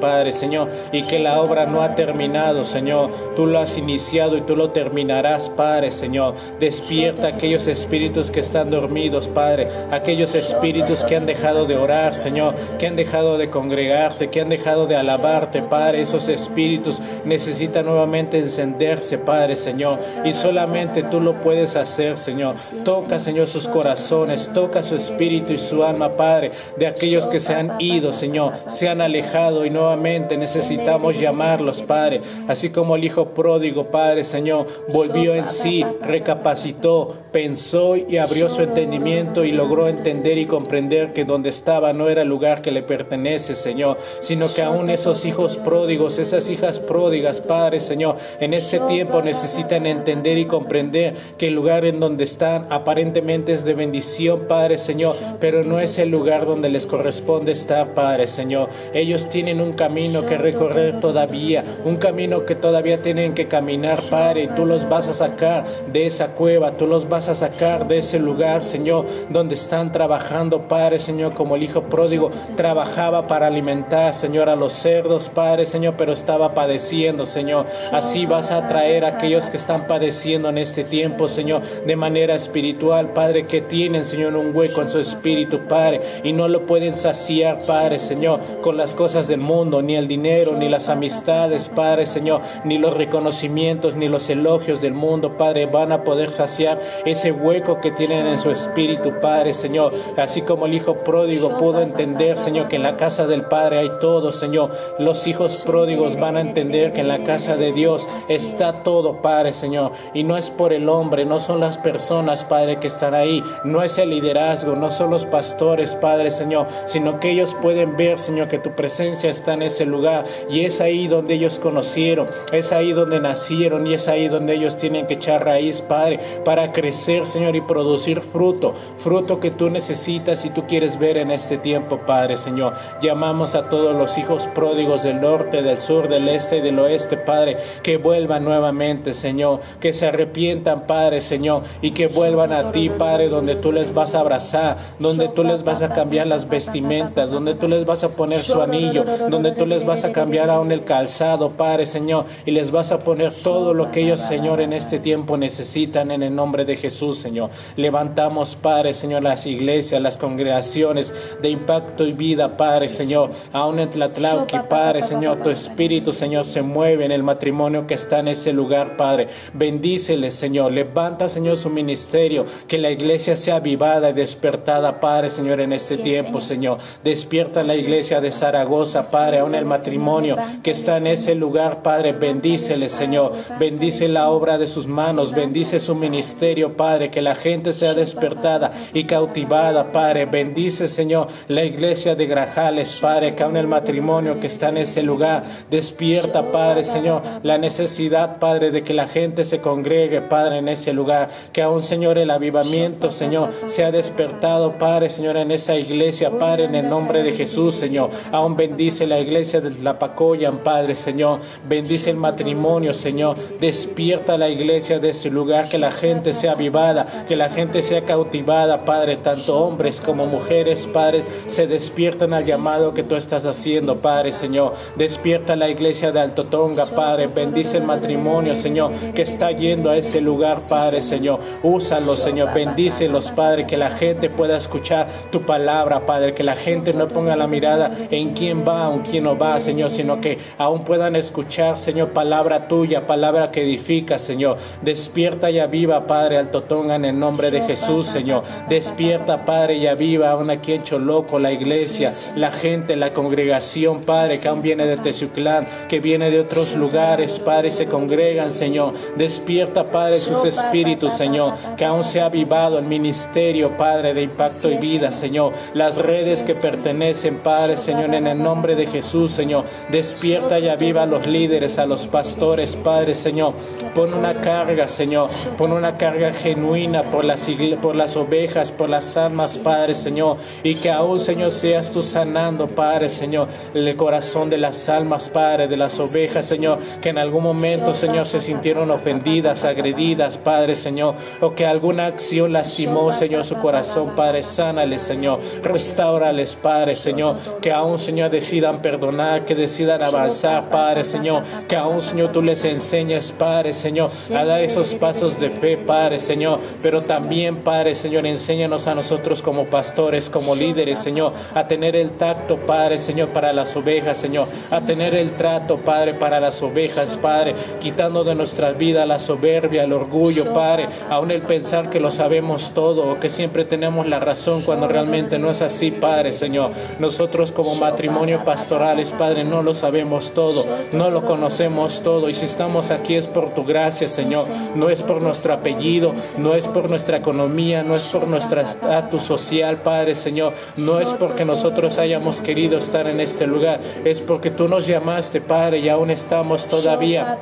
Padre, 0.00 0.32
Señor, 0.32 0.68
y 0.92 1.02
que 1.02 1.18
la 1.18 1.40
obra 1.40 1.66
no 1.66 1.82
ha 1.82 1.94
terminado, 1.94 2.64
Señor. 2.64 3.10
Tú 3.34 3.46
lo 3.46 3.58
has 3.58 3.76
iniciado 3.76 4.36
y 4.36 4.42
tú 4.42 4.56
lo 4.56 4.70
terminarás, 4.70 5.48
Padre, 5.50 5.90
Señor. 5.90 6.34
Despierta 6.60 7.28
aquellos 7.28 7.66
espíritus 7.66 8.30
que 8.30 8.40
están 8.40 8.70
dormidos, 8.70 9.28
Padre, 9.28 9.68
aquellos 9.90 10.34
espíritus 10.34 11.04
que 11.04 11.16
han 11.16 11.26
dejado 11.26 11.66
de 11.66 11.76
orar, 11.76 12.14
Señor, 12.14 12.54
que 12.78 12.86
han 12.86 12.96
dejado 12.96 13.38
de 13.38 13.50
congregarse, 13.50 14.28
que 14.28 14.40
han 14.40 14.48
dejado 14.48 14.86
de 14.86 14.96
alabarte, 14.96 15.62
Padre. 15.62 16.02
Esos 16.02 16.28
espíritus 16.28 17.00
necesitan 17.24 17.86
nuevamente 17.86 18.38
encenderse, 18.38 19.18
Padre, 19.18 19.56
Señor, 19.56 19.98
y 20.24 20.32
solamente 20.32 21.02
tú 21.02 21.20
lo 21.20 21.34
puedes 21.34 21.76
hacer, 21.76 22.18
Señor. 22.18 22.56
Toca, 22.84 23.18
Señor, 23.18 23.46
sus 23.46 23.68
corazones, 23.68 24.50
toca 24.52 24.82
su 24.82 24.96
espíritu 24.96 25.52
y 25.52 25.58
su 25.58 25.84
alma, 25.84 26.16
Padre, 26.16 26.52
de 26.76 26.86
aquellos 26.86 27.26
que 27.26 27.40
se 27.40 27.54
han 27.54 27.80
ido, 27.80 28.12
Señor, 28.12 28.54
se 28.68 28.88
han 28.88 29.00
alejado 29.00 29.35
y 29.36 29.70
nuevamente 29.70 30.38
necesitamos 30.38 31.20
llamarlos, 31.20 31.82
Padre. 31.82 32.22
Así 32.48 32.70
como 32.70 32.96
el 32.96 33.04
Hijo 33.04 33.26
pródigo, 33.34 33.84
Padre, 33.88 34.24
Señor, 34.24 34.66
volvió 34.88 35.34
en 35.34 35.46
sí, 35.46 35.84
recapacitó, 36.00 37.14
pensó 37.32 37.96
y 37.96 38.16
abrió 38.16 38.48
su 38.48 38.62
entendimiento 38.62 39.44
y 39.44 39.52
logró 39.52 39.88
entender 39.88 40.38
y 40.38 40.46
comprender 40.46 41.12
que 41.12 41.26
donde 41.26 41.50
estaba 41.50 41.92
no 41.92 42.08
era 42.08 42.22
el 42.22 42.28
lugar 42.28 42.62
que 42.62 42.70
le 42.70 42.82
pertenece, 42.82 43.54
Señor, 43.54 43.98
sino 44.20 44.46
que 44.48 44.62
aún 44.62 44.88
esos 44.88 45.26
hijos 45.26 45.58
pródigos, 45.58 46.18
esas 46.18 46.48
hijas 46.48 46.80
pródigas, 46.80 47.42
Padre, 47.42 47.80
Señor, 47.80 48.16
en 48.40 48.54
este 48.54 48.78
tiempo 48.80 49.20
necesitan 49.20 49.84
entender 49.84 50.38
y 50.38 50.46
comprender 50.46 51.12
que 51.36 51.48
el 51.48 51.54
lugar 51.54 51.84
en 51.84 52.00
donde 52.00 52.24
están 52.24 52.68
aparentemente 52.70 53.52
es 53.52 53.66
de 53.66 53.74
bendición, 53.74 54.46
Padre, 54.48 54.78
Señor, 54.78 55.14
pero 55.40 55.62
no 55.62 55.78
es 55.78 55.98
el 55.98 56.08
lugar 56.08 56.46
donde 56.46 56.70
les 56.70 56.86
corresponde 56.86 57.52
estar, 57.52 57.88
Padre, 57.92 58.28
Señor. 58.28 58.70
Ellos 58.94 59.25
tienen 59.28 59.60
un 59.60 59.72
camino 59.72 60.26
que 60.26 60.38
recorrer 60.38 61.00
todavía, 61.00 61.64
un 61.84 61.96
camino 61.96 62.44
que 62.44 62.54
todavía 62.54 63.02
tienen 63.02 63.34
que 63.34 63.48
caminar, 63.48 64.00
Padre, 64.10 64.44
y 64.44 64.48
tú 64.48 64.66
los 64.66 64.88
vas 64.88 65.08
a 65.08 65.14
sacar 65.14 65.64
de 65.92 66.06
esa 66.06 66.28
cueva, 66.28 66.72
tú 66.72 66.86
los 66.86 67.08
vas 67.08 67.28
a 67.28 67.34
sacar 67.34 67.88
de 67.88 67.98
ese 67.98 68.18
lugar, 68.18 68.62
Señor, 68.62 69.06
donde 69.30 69.54
están 69.54 69.92
trabajando, 69.92 70.62
Padre, 70.68 70.98
Señor, 70.98 71.34
como 71.34 71.56
el 71.56 71.62
Hijo 71.62 71.82
pródigo 71.82 72.30
trabajaba 72.56 73.26
para 73.26 73.46
alimentar, 73.46 74.14
Señor, 74.14 74.48
a 74.48 74.56
los 74.56 74.72
cerdos, 74.72 75.28
Padre, 75.28 75.66
Señor, 75.66 75.94
pero 75.96 76.12
estaba 76.12 76.54
padeciendo, 76.54 77.26
Señor. 77.26 77.66
Así 77.92 78.26
vas 78.26 78.50
a 78.50 78.68
traer 78.68 79.04
a 79.04 79.08
aquellos 79.08 79.50
que 79.50 79.56
están 79.56 79.86
padeciendo 79.86 80.48
en 80.48 80.58
este 80.58 80.84
tiempo, 80.84 81.28
Señor, 81.28 81.62
de 81.86 81.96
manera 81.96 82.34
espiritual, 82.34 83.12
Padre, 83.12 83.46
que 83.46 83.60
tienen, 83.60 84.04
Señor, 84.04 84.36
un 84.36 84.54
hueco 84.54 84.82
en 84.82 84.88
su 84.88 84.98
espíritu, 84.98 85.60
Padre, 85.68 86.00
y 86.22 86.32
no 86.32 86.48
lo 86.48 86.66
pueden 86.66 86.96
saciar, 86.96 87.60
Padre, 87.66 87.98
Señor, 87.98 88.40
con 88.62 88.76
las 88.76 88.94
cosas 88.94 89.15
del 89.24 89.40
mundo, 89.40 89.80
ni 89.80 89.96
el 89.96 90.08
dinero, 90.08 90.52
ni 90.52 90.68
las 90.68 90.90
amistades, 90.90 91.70
Padre, 91.70 92.04
Señor, 92.04 92.42
ni 92.64 92.76
los 92.76 92.94
reconocimientos, 92.94 93.96
ni 93.96 94.08
los 94.08 94.28
elogios 94.28 94.82
del 94.82 94.92
mundo, 94.92 95.38
Padre, 95.38 95.64
van 95.64 95.90
a 95.92 96.04
poder 96.04 96.30
saciar 96.32 96.78
ese 97.06 97.32
hueco 97.32 97.80
que 97.80 97.90
tienen 97.90 98.26
en 98.26 98.38
su 98.38 98.50
espíritu, 98.50 99.14
Padre, 99.22 99.54
Señor, 99.54 99.94
así 100.18 100.42
como 100.42 100.66
el 100.66 100.74
Hijo 100.74 100.96
pródigo 100.96 101.56
pudo 101.58 101.80
entender, 101.80 102.36
Señor, 102.36 102.68
que 102.68 102.76
en 102.76 102.82
la 102.82 102.98
casa 102.98 103.26
del 103.26 103.46
Padre 103.46 103.78
hay 103.78 103.90
todo, 104.00 104.32
Señor, 104.32 104.70
los 104.98 105.26
hijos 105.26 105.62
pródigos 105.64 106.20
van 106.20 106.36
a 106.36 106.42
entender 106.42 106.92
que 106.92 107.00
en 107.00 107.08
la 107.08 107.24
casa 107.24 107.56
de 107.56 107.72
Dios 107.72 108.06
está 108.28 108.82
todo, 108.82 109.22
Padre, 109.22 109.54
Señor, 109.54 109.92
y 110.12 110.24
no 110.24 110.36
es 110.36 110.50
por 110.50 110.74
el 110.74 110.90
hombre, 110.90 111.24
no 111.24 111.40
son 111.40 111.60
las 111.60 111.78
personas, 111.78 112.44
Padre, 112.44 112.78
que 112.80 112.88
están 112.88 113.14
ahí, 113.14 113.42
no 113.64 113.82
es 113.82 113.96
el 113.96 114.10
liderazgo, 114.10 114.76
no 114.76 114.90
son 114.90 115.10
los 115.10 115.24
pastores, 115.24 115.94
Padre, 115.94 116.30
Señor, 116.30 116.66
sino 116.84 117.18
que 117.20 117.30
ellos 117.30 117.56
pueden 117.62 117.96
ver, 117.96 118.18
Señor, 118.18 118.48
que 118.48 118.58
tu 118.58 118.72
presencia 118.72 119.05
está 119.12 119.54
en 119.54 119.62
ese 119.62 119.86
lugar 119.86 120.24
y 120.50 120.64
es 120.64 120.80
ahí 120.80 121.06
donde 121.06 121.34
ellos 121.34 121.58
conocieron, 121.58 122.28
es 122.52 122.72
ahí 122.72 122.92
donde 122.92 123.20
nacieron 123.20 123.86
y 123.86 123.94
es 123.94 124.08
ahí 124.08 124.28
donde 124.28 124.54
ellos 124.54 124.76
tienen 124.76 125.06
que 125.06 125.14
echar 125.14 125.44
raíz, 125.44 125.82
Padre, 125.82 126.20
para 126.44 126.72
crecer, 126.72 127.26
Señor, 127.26 127.56
y 127.56 127.60
producir 127.60 128.20
fruto, 128.20 128.74
fruto 128.98 129.40
que 129.40 129.50
tú 129.50 129.70
necesitas 129.70 130.44
y 130.44 130.50
tú 130.50 130.66
quieres 130.66 130.98
ver 130.98 131.16
en 131.16 131.30
este 131.30 131.58
tiempo, 131.58 132.00
Padre, 132.06 132.36
Señor. 132.36 132.74
Llamamos 133.00 133.54
a 133.54 133.68
todos 133.68 133.94
los 133.94 134.18
hijos 134.18 134.46
pródigos 134.48 135.02
del 135.02 135.20
norte, 135.20 135.62
del 135.62 135.80
sur, 135.80 136.08
del 136.08 136.28
este 136.28 136.58
y 136.58 136.60
del 136.60 136.78
oeste, 136.78 137.16
Padre, 137.16 137.56
que 137.82 137.96
vuelvan 137.96 138.44
nuevamente, 138.44 139.14
Señor, 139.14 139.60
que 139.80 139.92
se 139.92 140.06
arrepientan, 140.06 140.86
Padre, 140.86 141.20
Señor, 141.20 141.62
y 141.82 141.92
que 141.92 142.06
vuelvan 142.06 142.52
a 142.52 142.72
ti, 142.72 142.88
Padre, 142.88 143.28
donde 143.28 143.56
tú 143.56 143.72
les 143.72 143.92
vas 143.92 144.14
a 144.14 144.20
abrazar, 144.20 144.78
donde 144.98 145.28
tú 145.28 145.44
les 145.44 145.62
vas 145.62 145.82
a 145.82 145.92
cambiar 145.92 146.26
las 146.26 146.48
vestimentas, 146.48 147.30
donde 147.30 147.54
tú 147.54 147.68
les 147.68 147.84
vas 147.84 148.04
a 148.04 148.10
poner 148.10 148.40
su 148.40 148.60
anillo, 148.60 148.95
donde 149.04 149.52
tú 149.52 149.66
les 149.66 149.84
vas 149.84 150.04
a 150.04 150.12
cambiar 150.12 150.50
aún 150.50 150.72
el 150.72 150.84
calzado, 150.84 151.50
Padre, 151.52 151.86
Señor, 151.86 152.26
y 152.44 152.50
les 152.50 152.70
vas 152.70 152.92
a 152.92 152.98
poner 152.98 153.32
todo 153.32 153.74
lo 153.74 153.90
que 153.90 154.00
ellos, 154.00 154.20
Señor, 154.20 154.60
en 154.60 154.72
este 154.72 154.98
tiempo 154.98 155.36
necesitan 155.36 156.10
en 156.10 156.22
el 156.22 156.34
nombre 156.34 156.64
de 156.64 156.76
Jesús, 156.76 157.18
Señor. 157.18 157.50
Levantamos, 157.76 158.56
Padre, 158.56 158.94
Señor, 158.94 159.22
las 159.22 159.46
iglesias, 159.46 160.00
las 160.00 160.16
congregaciones 160.16 161.12
de 161.42 161.50
impacto 161.50 162.06
y 162.06 162.12
vida, 162.12 162.56
Padre, 162.56 162.88
Señor, 162.88 163.30
aún 163.52 163.78
en 163.78 163.90
Tlatlauqui, 163.90 164.58
Padre, 164.68 165.02
Señor, 165.02 165.42
tu 165.42 165.50
Espíritu, 165.50 166.12
Señor, 166.12 166.44
se 166.44 166.62
mueve 166.62 167.04
en 167.04 167.12
el 167.12 167.22
matrimonio 167.22 167.86
que 167.86 167.94
está 167.94 168.20
en 168.20 168.28
ese 168.28 168.52
lugar, 168.52 168.96
Padre. 168.96 169.28
Bendíceles, 169.52 170.34
Señor. 170.34 170.72
Levanta, 170.72 171.28
Señor, 171.28 171.56
su 171.56 171.70
ministerio, 171.70 172.46
que 172.68 172.78
la 172.78 172.90
iglesia 172.90 173.36
sea 173.36 173.56
avivada 173.56 174.10
y 174.10 174.12
despertada, 174.12 175.00
Padre, 175.00 175.30
Señor, 175.30 175.60
en 175.60 175.72
este 175.72 175.96
tiempo, 175.96 176.40
Señor. 176.40 176.78
Despierta 177.04 177.62
la 177.62 177.74
iglesia 177.74 178.20
de 178.20 178.32
Zaragoza, 178.32 178.85
Padre, 179.10 179.38
aún 179.38 179.54
el 179.54 179.64
matrimonio 179.64 180.36
que 180.62 180.70
está 180.70 180.98
en 180.98 181.06
ese 181.08 181.34
lugar, 181.34 181.82
Padre. 181.82 182.12
Bendíceles, 182.12 182.92
Señor. 182.92 183.32
Bendice 183.58 184.08
la 184.08 184.30
obra 184.30 184.58
de 184.58 184.68
sus 184.68 184.86
manos, 184.86 185.32
bendice 185.32 185.80
su 185.80 185.94
ministerio, 185.94 186.76
Padre, 186.76 187.10
que 187.10 187.22
la 187.22 187.34
gente 187.34 187.72
sea 187.72 187.94
despertada 187.94 188.72
y 188.94 189.04
cautivada, 189.04 189.92
Padre. 189.92 190.26
Bendice, 190.26 190.88
Señor, 190.88 191.28
la 191.48 191.64
iglesia 191.64 192.14
de 192.14 192.26
Grajales, 192.26 192.98
Padre, 193.00 193.34
que 193.34 193.42
aún 193.42 193.56
el 193.56 193.66
matrimonio 193.66 194.40
que 194.40 194.46
está 194.46 194.68
en 194.68 194.78
ese 194.78 195.02
lugar, 195.02 195.42
despierta, 195.70 196.50
Padre, 196.52 196.84
Señor, 196.84 197.22
la 197.42 197.58
necesidad, 197.58 198.38
Padre, 198.38 198.70
de 198.70 198.82
que 198.82 198.94
la 198.94 199.06
gente 199.06 199.44
se 199.44 199.60
congregue, 199.60 200.20
Padre, 200.20 200.58
en 200.58 200.68
ese 200.68 200.92
lugar, 200.92 201.30
que 201.52 201.62
aún, 201.62 201.82
Señor, 201.82 202.18
el 202.18 202.30
avivamiento, 202.30 203.10
Señor, 203.10 203.50
sea 203.66 203.90
despertado, 203.90 204.72
Padre, 204.78 205.10
Señor, 205.10 205.36
en 205.36 205.50
esa 205.50 205.76
iglesia, 205.76 206.30
Padre, 206.30 206.64
en 206.64 206.74
el 206.74 206.88
nombre 206.88 207.22
de 207.22 207.32
Jesús, 207.32 207.74
Señor. 207.74 208.10
Aún 208.32 208.56
bendice 208.66 209.06
la 209.06 209.20
iglesia 209.20 209.60
de 209.60 209.70
la 209.82 209.98
Pacoyan, 209.98 210.58
Padre, 210.58 210.96
Señor. 210.96 211.38
Bendice 211.68 212.10
el 212.10 212.16
matrimonio, 212.16 212.94
Señor. 212.94 213.36
Despierta 213.60 214.36
la 214.36 214.48
iglesia 214.48 214.98
de 214.98 215.10
ese 215.10 215.30
lugar, 215.30 215.68
que 215.68 215.78
la 215.78 215.92
gente 215.92 216.34
sea 216.34 216.52
avivada, 216.52 217.24
que 217.28 217.36
la 217.36 217.48
gente 217.48 217.84
sea 217.84 218.04
cautivada, 218.04 218.84
Padre, 218.84 219.16
tanto 219.16 219.56
hombres 219.56 220.00
como 220.00 220.26
mujeres, 220.26 220.88
Padre, 220.92 221.22
se 221.46 221.68
despiertan 221.68 222.34
al 222.34 222.44
llamado 222.44 222.92
que 222.92 223.04
tú 223.04 223.14
estás 223.14 223.46
haciendo, 223.46 223.96
Padre, 223.98 224.32
Señor. 224.32 224.74
Despierta 224.96 225.54
la 225.54 225.68
iglesia 225.68 226.10
de 226.10 226.20
Alto 226.20 226.46
Tonga, 226.46 226.86
Padre. 226.86 227.28
Bendice 227.28 227.76
el 227.76 227.84
matrimonio, 227.84 228.56
Señor, 228.56 228.90
que 229.14 229.22
está 229.22 229.52
yendo 229.52 229.90
a 229.90 229.96
ese 229.96 230.20
lugar, 230.20 230.58
Padre, 230.68 231.02
Señor. 231.02 231.38
Úsalos, 231.62 232.18
Señor. 232.18 232.52
Bendícelos, 232.52 233.30
Padre, 233.30 233.66
que 233.66 233.76
la 233.76 233.90
gente 233.90 234.28
pueda 234.28 234.56
escuchar 234.56 235.06
tu 235.30 235.42
palabra, 235.42 236.04
Padre. 236.04 236.34
Que 236.34 236.42
la 236.42 236.56
gente 236.56 236.92
no 236.92 237.06
ponga 237.06 237.36
la 237.36 237.46
mirada 237.46 237.92
en 238.10 238.34
quién 238.56 238.66
va 238.66 238.94
en 238.94 239.00
quién 239.00 239.24
no 239.24 239.36
va, 239.36 239.60
Señor, 239.60 239.90
sino 239.90 240.20
que 240.20 240.38
aún 240.58 240.84
puedan 240.84 241.16
escuchar, 241.16 241.78
Señor, 241.78 242.10
palabra 242.10 242.68
tuya, 242.68 243.06
palabra 243.06 243.50
que 243.50 243.62
edifica, 243.62 244.18
Señor. 244.18 244.58
Despierta 244.82 245.50
y 245.50 245.58
aviva, 245.58 246.06
Padre, 246.06 246.38
Alto 246.38 246.62
Tonga, 246.62 246.96
en 246.96 247.04
el 247.04 247.18
nombre 247.18 247.50
de 247.50 247.62
Jesús, 247.62 248.06
Señor. 248.06 248.44
Despierta, 248.68 249.44
Padre, 249.44 249.76
y 249.76 249.86
aviva 249.86 250.30
aún 250.30 250.50
aquí 250.50 250.72
en 250.72 250.84
Choloco, 250.84 251.38
la 251.38 251.52
iglesia, 251.52 252.12
la 252.34 252.50
gente, 252.50 252.96
la 252.96 253.12
congregación, 253.12 254.02
Padre, 254.02 254.38
que 254.38 254.48
aún 254.48 254.62
viene 254.62 254.86
de 254.86 254.96
Tezuclán, 254.96 255.66
que 255.88 256.00
viene 256.00 256.30
de 256.30 256.40
otros 256.40 256.74
lugares, 256.74 257.38
Padre, 257.38 257.70
se 257.70 257.86
congregan, 257.86 258.52
Señor. 258.52 258.94
Despierta, 259.16 259.90
Padre, 259.90 260.20
sus 260.20 260.44
espíritus, 260.44 261.12
Señor, 261.12 261.54
que 261.76 261.84
aún 261.84 262.04
se 262.04 262.20
ha 262.20 262.26
avivado 262.26 262.78
el 262.78 262.84
ministerio, 262.84 263.76
Padre, 263.76 264.14
de 264.14 264.22
impacto 264.22 264.70
y 264.70 264.76
vida, 264.76 265.10
Señor. 265.10 265.52
Las 265.74 265.98
redes 265.98 266.42
que 266.42 266.54
pertenecen, 266.54 267.38
Padre, 267.38 267.76
Señor, 267.76 268.14
en 268.14 268.26
el 268.26 268.42
nombre 268.46 268.76
de 268.76 268.86
Jesús, 268.86 269.32
Señor. 269.32 269.64
Despierta 269.90 270.60
y 270.60 270.68
aviva 270.68 271.02
a 271.02 271.06
los 271.06 271.26
líderes, 271.26 271.80
a 271.80 271.86
los 271.86 272.06
pastores, 272.06 272.76
Padre, 272.76 273.16
Señor. 273.16 273.54
Pon 273.92 274.14
una 274.14 274.34
carga, 274.34 274.86
Señor. 274.86 275.30
Pon 275.58 275.72
una 275.72 275.96
carga 275.96 276.32
genuina 276.32 277.02
por 277.02 277.24
las, 277.24 277.48
por 277.82 277.96
las 277.96 278.16
ovejas, 278.16 278.70
por 278.70 278.88
las 278.88 279.16
almas, 279.16 279.58
Padre, 279.58 279.96
Señor. 279.96 280.36
Y 280.62 280.76
que 280.76 280.92
aún, 280.92 281.18
Señor, 281.18 281.50
seas 281.50 281.90
tú 281.90 282.04
sanando, 282.04 282.68
Padre, 282.68 283.08
Señor, 283.08 283.48
el 283.74 283.96
corazón 283.96 284.48
de 284.48 284.58
las 284.58 284.88
almas, 284.88 285.28
Padre, 285.28 285.66
de 285.66 285.76
las 285.76 285.98
ovejas, 285.98 286.44
Señor, 286.44 286.78
que 287.02 287.08
en 287.08 287.18
algún 287.18 287.42
momento, 287.42 287.94
Señor, 287.94 288.26
se 288.26 288.40
sintieron 288.40 288.92
ofendidas, 288.92 289.64
agredidas, 289.64 290.38
Padre, 290.38 290.76
Señor, 290.76 291.16
o 291.40 291.52
que 291.54 291.66
alguna 291.66 292.06
acción 292.06 292.52
lastimó, 292.52 293.10
Señor, 293.10 293.44
su 293.44 293.56
corazón, 293.56 294.14
Padre, 294.14 294.44
sánales, 294.44 295.02
Señor, 295.02 295.40
restaurales, 295.64 296.54
Padre, 296.54 296.94
Señor, 296.94 297.36
que 297.60 297.72
aún, 297.72 297.98
Señor, 297.98 298.30
decidan 298.36 298.82
perdonar, 298.82 299.46
que 299.46 299.54
decidan 299.54 300.02
avanzar, 300.02 300.68
Padre, 300.68 301.04
Señor, 301.04 301.42
que 301.68 301.74
aún, 301.74 302.02
Señor, 302.02 302.32
tú 302.32 302.42
les 302.42 302.64
enseñes, 302.64 303.32
Padre, 303.32 303.72
Señor, 303.72 304.10
a 304.34 304.44
dar 304.44 304.60
esos 304.60 304.94
pasos 304.94 305.40
de 305.40 305.48
fe, 305.48 305.78
Padre, 305.78 306.18
Señor, 306.18 306.60
pero 306.82 307.00
también, 307.00 307.56
Padre, 307.56 307.94
Señor, 307.94 308.26
enséñanos 308.26 308.86
a 308.86 308.94
nosotros 308.94 309.40
como 309.40 309.64
pastores, 309.64 310.28
como 310.28 310.54
líderes, 310.54 310.98
Señor, 310.98 311.32
a 311.54 311.66
tener 311.66 311.96
el 311.96 312.12
tacto, 312.12 312.58
Padre, 312.58 312.98
Señor, 312.98 313.28
para 313.30 313.54
las 313.54 313.74
ovejas, 313.74 314.18
Señor, 314.18 314.48
a 314.70 314.82
tener 314.82 315.14
el 315.14 315.30
trato, 315.32 315.78
Padre, 315.78 316.12
para 316.12 316.38
las 316.38 316.62
ovejas, 316.62 317.16
Padre, 317.16 317.54
quitando 317.80 318.22
de 318.22 318.34
nuestra 318.34 318.72
vida 318.72 319.06
la 319.06 319.18
soberbia, 319.18 319.84
el 319.84 319.94
orgullo, 319.94 320.52
Padre, 320.52 320.88
aún 321.08 321.30
el 321.30 321.40
pensar 321.40 321.88
que 321.88 322.00
lo 322.00 322.10
sabemos 322.10 322.72
todo 322.74 323.10
o 323.10 323.18
que 323.18 323.30
siempre 323.30 323.64
tenemos 323.64 324.06
la 324.06 324.20
razón 324.20 324.60
cuando 324.60 324.88
realmente 324.88 325.38
no 325.38 325.50
es 325.50 325.62
así, 325.62 325.90
Padre, 325.90 326.34
Señor. 326.34 326.72
Nosotros 326.98 327.50
como 327.50 327.74
matrimonio 327.76 328.25
pastorales, 328.44 329.12
Padre, 329.12 329.44
no 329.44 329.62
lo 329.62 329.74
sabemos 329.74 330.32
todo, 330.32 330.64
no 330.92 331.10
lo 331.10 331.24
conocemos 331.24 332.02
todo 332.02 332.28
y 332.28 332.34
si 332.34 332.46
estamos 332.46 332.90
aquí 332.90 333.14
es 333.14 333.26
por 333.26 333.54
tu 333.54 333.64
gracia, 333.64 334.08
Señor, 334.08 334.46
no 334.74 334.90
es 334.90 335.02
por 335.02 335.22
nuestro 335.22 335.52
apellido, 335.52 336.14
no 336.38 336.54
es 336.54 336.66
por 336.68 336.90
nuestra 336.90 337.18
economía, 337.18 337.82
no 337.82 337.94
es 337.94 338.04
por 338.06 338.26
nuestro 338.26 338.60
estatus 338.60 339.22
social, 339.22 339.78
Padre, 339.78 340.14
Señor, 340.14 340.52
no 340.76 341.00
es 341.00 341.08
porque 341.10 341.44
nosotros 341.44 341.98
hayamos 341.98 342.40
querido 342.40 342.78
estar 342.78 343.06
en 343.08 343.20
este 343.20 343.46
lugar, 343.46 343.80
es 344.04 344.20
porque 344.20 344.50
tú 344.50 344.68
nos 344.68 344.86
llamaste, 344.86 345.40
Padre, 345.40 345.78
y 345.78 345.88
aún 345.88 346.10
estamos 346.10 346.66
todavía 346.66 347.38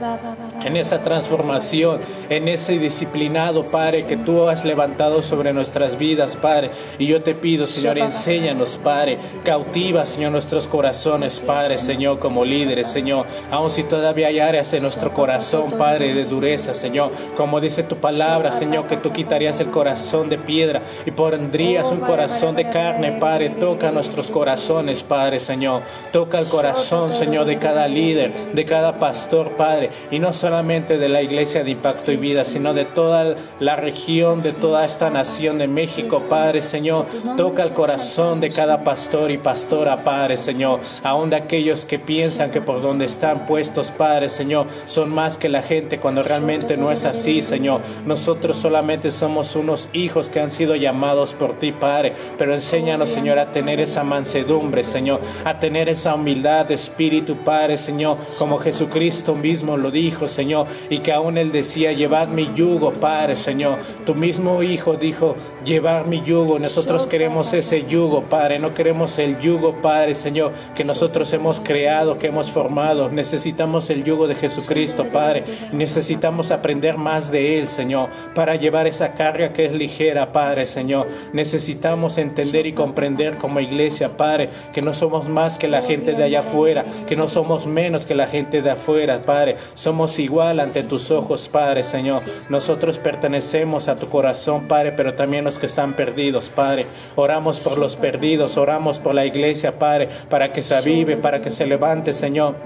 en 0.64 0.76
esa 0.76 1.02
transformación, 1.02 2.00
en 2.28 2.48
ese 2.48 2.78
disciplinado, 2.78 3.64
Padre, 3.64 4.04
que 4.04 4.16
tú 4.16 4.48
has 4.48 4.64
levantado 4.64 5.22
sobre 5.22 5.52
nuestras 5.52 5.98
vidas, 5.98 6.36
Padre. 6.36 6.70
Y 6.98 7.06
yo 7.06 7.22
te 7.22 7.34
pido, 7.34 7.66
Señor, 7.66 7.98
enséñanos, 7.98 8.78
Padre, 8.82 9.18
cautiva, 9.44 10.06
Señor, 10.06 10.32
nuestros 10.32 10.68
corazones, 10.74 11.38
Padre, 11.46 11.78
Señor, 11.78 12.18
como 12.18 12.44
líderes, 12.44 12.88
Señor. 12.88 13.26
Aun 13.52 13.70
si 13.70 13.84
todavía 13.84 14.26
hay 14.26 14.40
áreas 14.40 14.72
en 14.72 14.82
nuestro 14.82 15.14
corazón, 15.14 15.70
Padre, 15.78 16.12
de 16.14 16.24
dureza, 16.24 16.74
Señor. 16.74 17.12
Como 17.36 17.60
dice 17.60 17.84
tu 17.84 17.98
palabra, 17.98 18.50
Señor, 18.50 18.88
que 18.88 18.96
tú 18.96 19.12
quitarías 19.12 19.60
el 19.60 19.68
corazón 19.68 20.28
de 20.28 20.36
piedra 20.36 20.82
y 21.06 21.12
pondrías 21.12 21.92
un 21.92 22.00
corazón 22.00 22.56
de 22.56 22.70
carne, 22.70 23.12
Padre. 23.20 23.50
Toca 23.50 23.92
nuestros 23.92 24.26
corazones, 24.26 25.04
Padre, 25.04 25.38
Señor. 25.38 25.82
Toca 26.10 26.40
el 26.40 26.46
corazón, 26.46 27.14
Señor, 27.14 27.46
de 27.46 27.58
cada 27.58 27.86
líder, 27.86 28.32
de 28.52 28.64
cada 28.64 28.94
pastor, 28.94 29.50
Padre. 29.50 29.90
Y 30.10 30.18
no 30.18 30.34
solamente 30.34 30.98
de 30.98 31.08
la 31.08 31.22
iglesia 31.22 31.62
de 31.62 31.70
impacto 31.70 32.10
y 32.10 32.16
vida, 32.16 32.44
sino 32.44 32.74
de 32.74 32.84
toda 32.84 33.36
la 33.60 33.76
región, 33.76 34.42
de 34.42 34.52
toda 34.52 34.84
esta 34.84 35.08
nación 35.08 35.56
de 35.58 35.68
México, 35.68 36.20
Padre, 36.28 36.62
Señor. 36.62 37.06
Toca 37.36 37.62
el 37.62 37.70
corazón 37.70 38.40
de 38.40 38.50
cada 38.50 38.82
pastor 38.82 39.30
y 39.30 39.38
pastora, 39.38 39.98
Padre, 39.98 40.36
Señor. 40.36 40.63
Aún 41.02 41.30
de 41.30 41.36
aquellos 41.36 41.84
que 41.84 41.98
piensan 41.98 42.50
que 42.50 42.60
por 42.60 42.82
donde 42.82 43.04
están 43.04 43.46
puestos, 43.46 43.90
Padre, 43.90 44.28
Señor, 44.28 44.66
son 44.86 45.10
más 45.10 45.36
que 45.36 45.48
la 45.48 45.62
gente 45.62 45.98
cuando 45.98 46.22
realmente 46.22 46.76
no 46.76 46.90
es 46.90 47.04
así, 47.04 47.42
Señor. 47.42 47.80
Nosotros 48.06 48.56
solamente 48.56 49.10
somos 49.10 49.56
unos 49.56 49.88
hijos 49.92 50.30
que 50.30 50.40
han 50.40 50.52
sido 50.52 50.74
llamados 50.74 51.34
por 51.34 51.58
ti, 51.58 51.72
Padre. 51.72 52.12
Pero 52.38 52.54
enséñanos, 52.54 53.10
Señor, 53.10 53.38
a 53.38 53.52
tener 53.52 53.80
esa 53.80 54.04
mansedumbre, 54.04 54.84
Señor, 54.84 55.20
a 55.44 55.60
tener 55.60 55.88
esa 55.88 56.14
humildad 56.14 56.66
de 56.66 56.74
espíritu, 56.74 57.36
Padre, 57.36 57.78
Señor, 57.78 58.16
como 58.38 58.58
Jesucristo 58.58 59.34
mismo 59.34 59.76
lo 59.76 59.90
dijo, 59.90 60.28
Señor, 60.28 60.66
y 60.90 60.98
que 60.98 61.12
aún 61.12 61.38
Él 61.38 61.52
decía, 61.52 61.92
llevad 61.92 62.28
mi 62.28 62.50
yugo, 62.54 62.92
Padre, 62.92 63.36
Señor. 63.36 63.76
Tu 64.06 64.14
mismo 64.14 64.62
Hijo 64.62 64.94
dijo, 64.94 65.36
llevar 65.64 66.06
mi 66.06 66.22
yugo. 66.22 66.58
Nosotros 66.58 67.06
queremos 67.06 67.52
ese 67.52 67.86
yugo, 67.86 68.22
Padre. 68.22 68.58
No 68.58 68.74
queremos 68.74 69.18
el 69.18 69.38
yugo, 69.40 69.74
Padre, 69.82 70.14
Señor, 70.14 70.52
que 70.74 70.84
nosotros 70.84 71.32
hemos 71.32 71.60
creado, 71.60 72.18
que 72.18 72.28
hemos 72.28 72.50
formado. 72.50 73.08
Necesitamos 73.10 73.90
el 73.90 74.04
yugo 74.04 74.26
de 74.26 74.34
Jesucristo, 74.34 75.04
Padre. 75.12 75.44
Necesitamos 75.72 76.50
aprender 76.50 76.96
más 76.96 77.30
de 77.30 77.58
Él, 77.58 77.68
Señor, 77.68 78.08
para 78.34 78.56
llevar 78.56 78.86
esa 78.86 79.12
carga 79.14 79.52
que 79.52 79.66
es 79.66 79.72
ligera, 79.72 80.32
Padre, 80.32 80.66
Señor. 80.66 81.08
Necesitamos 81.32 82.18
entender 82.18 82.66
y 82.66 82.72
comprender 82.72 83.38
como 83.38 83.60
iglesia, 83.60 84.16
Padre, 84.16 84.48
que 84.72 84.82
no 84.82 84.94
somos 84.94 85.28
más 85.28 85.58
que 85.58 85.68
la 85.68 85.82
gente 85.82 86.12
de 86.12 86.24
allá 86.24 86.40
afuera, 86.40 86.84
que 87.06 87.16
no 87.16 87.28
somos 87.28 87.66
menos 87.66 88.06
que 88.06 88.14
la 88.14 88.26
gente 88.26 88.62
de 88.62 88.70
afuera, 88.70 89.22
Padre. 89.24 89.56
Somos 89.74 90.18
igual 90.18 90.60
ante 90.60 90.82
tus 90.82 91.10
ojos, 91.10 91.48
Padre, 91.48 91.82
Señor. 91.82 92.22
Nosotros 92.48 92.98
pertenecemos 92.98 93.88
a 93.88 93.96
tu 93.96 94.08
corazón, 94.08 94.68
Padre, 94.68 94.92
pero 94.92 95.14
también 95.14 95.44
los 95.44 95.58
que 95.58 95.66
están 95.66 95.94
perdidos, 95.94 96.50
Padre. 96.50 96.86
Oramos 97.16 97.60
por 97.60 97.78
los 97.78 97.96
perdidos, 97.96 98.56
oramos 98.56 98.98
por 98.98 99.14
la 99.14 99.26
iglesia, 99.26 99.78
Padre, 99.78 100.08
para 100.34 100.52
que 100.52 100.64
se 100.64 100.74
avive, 100.74 101.16
para 101.16 101.40
que 101.40 101.48
se 101.48 101.64
levante, 101.64 102.12
Señor 102.12 102.56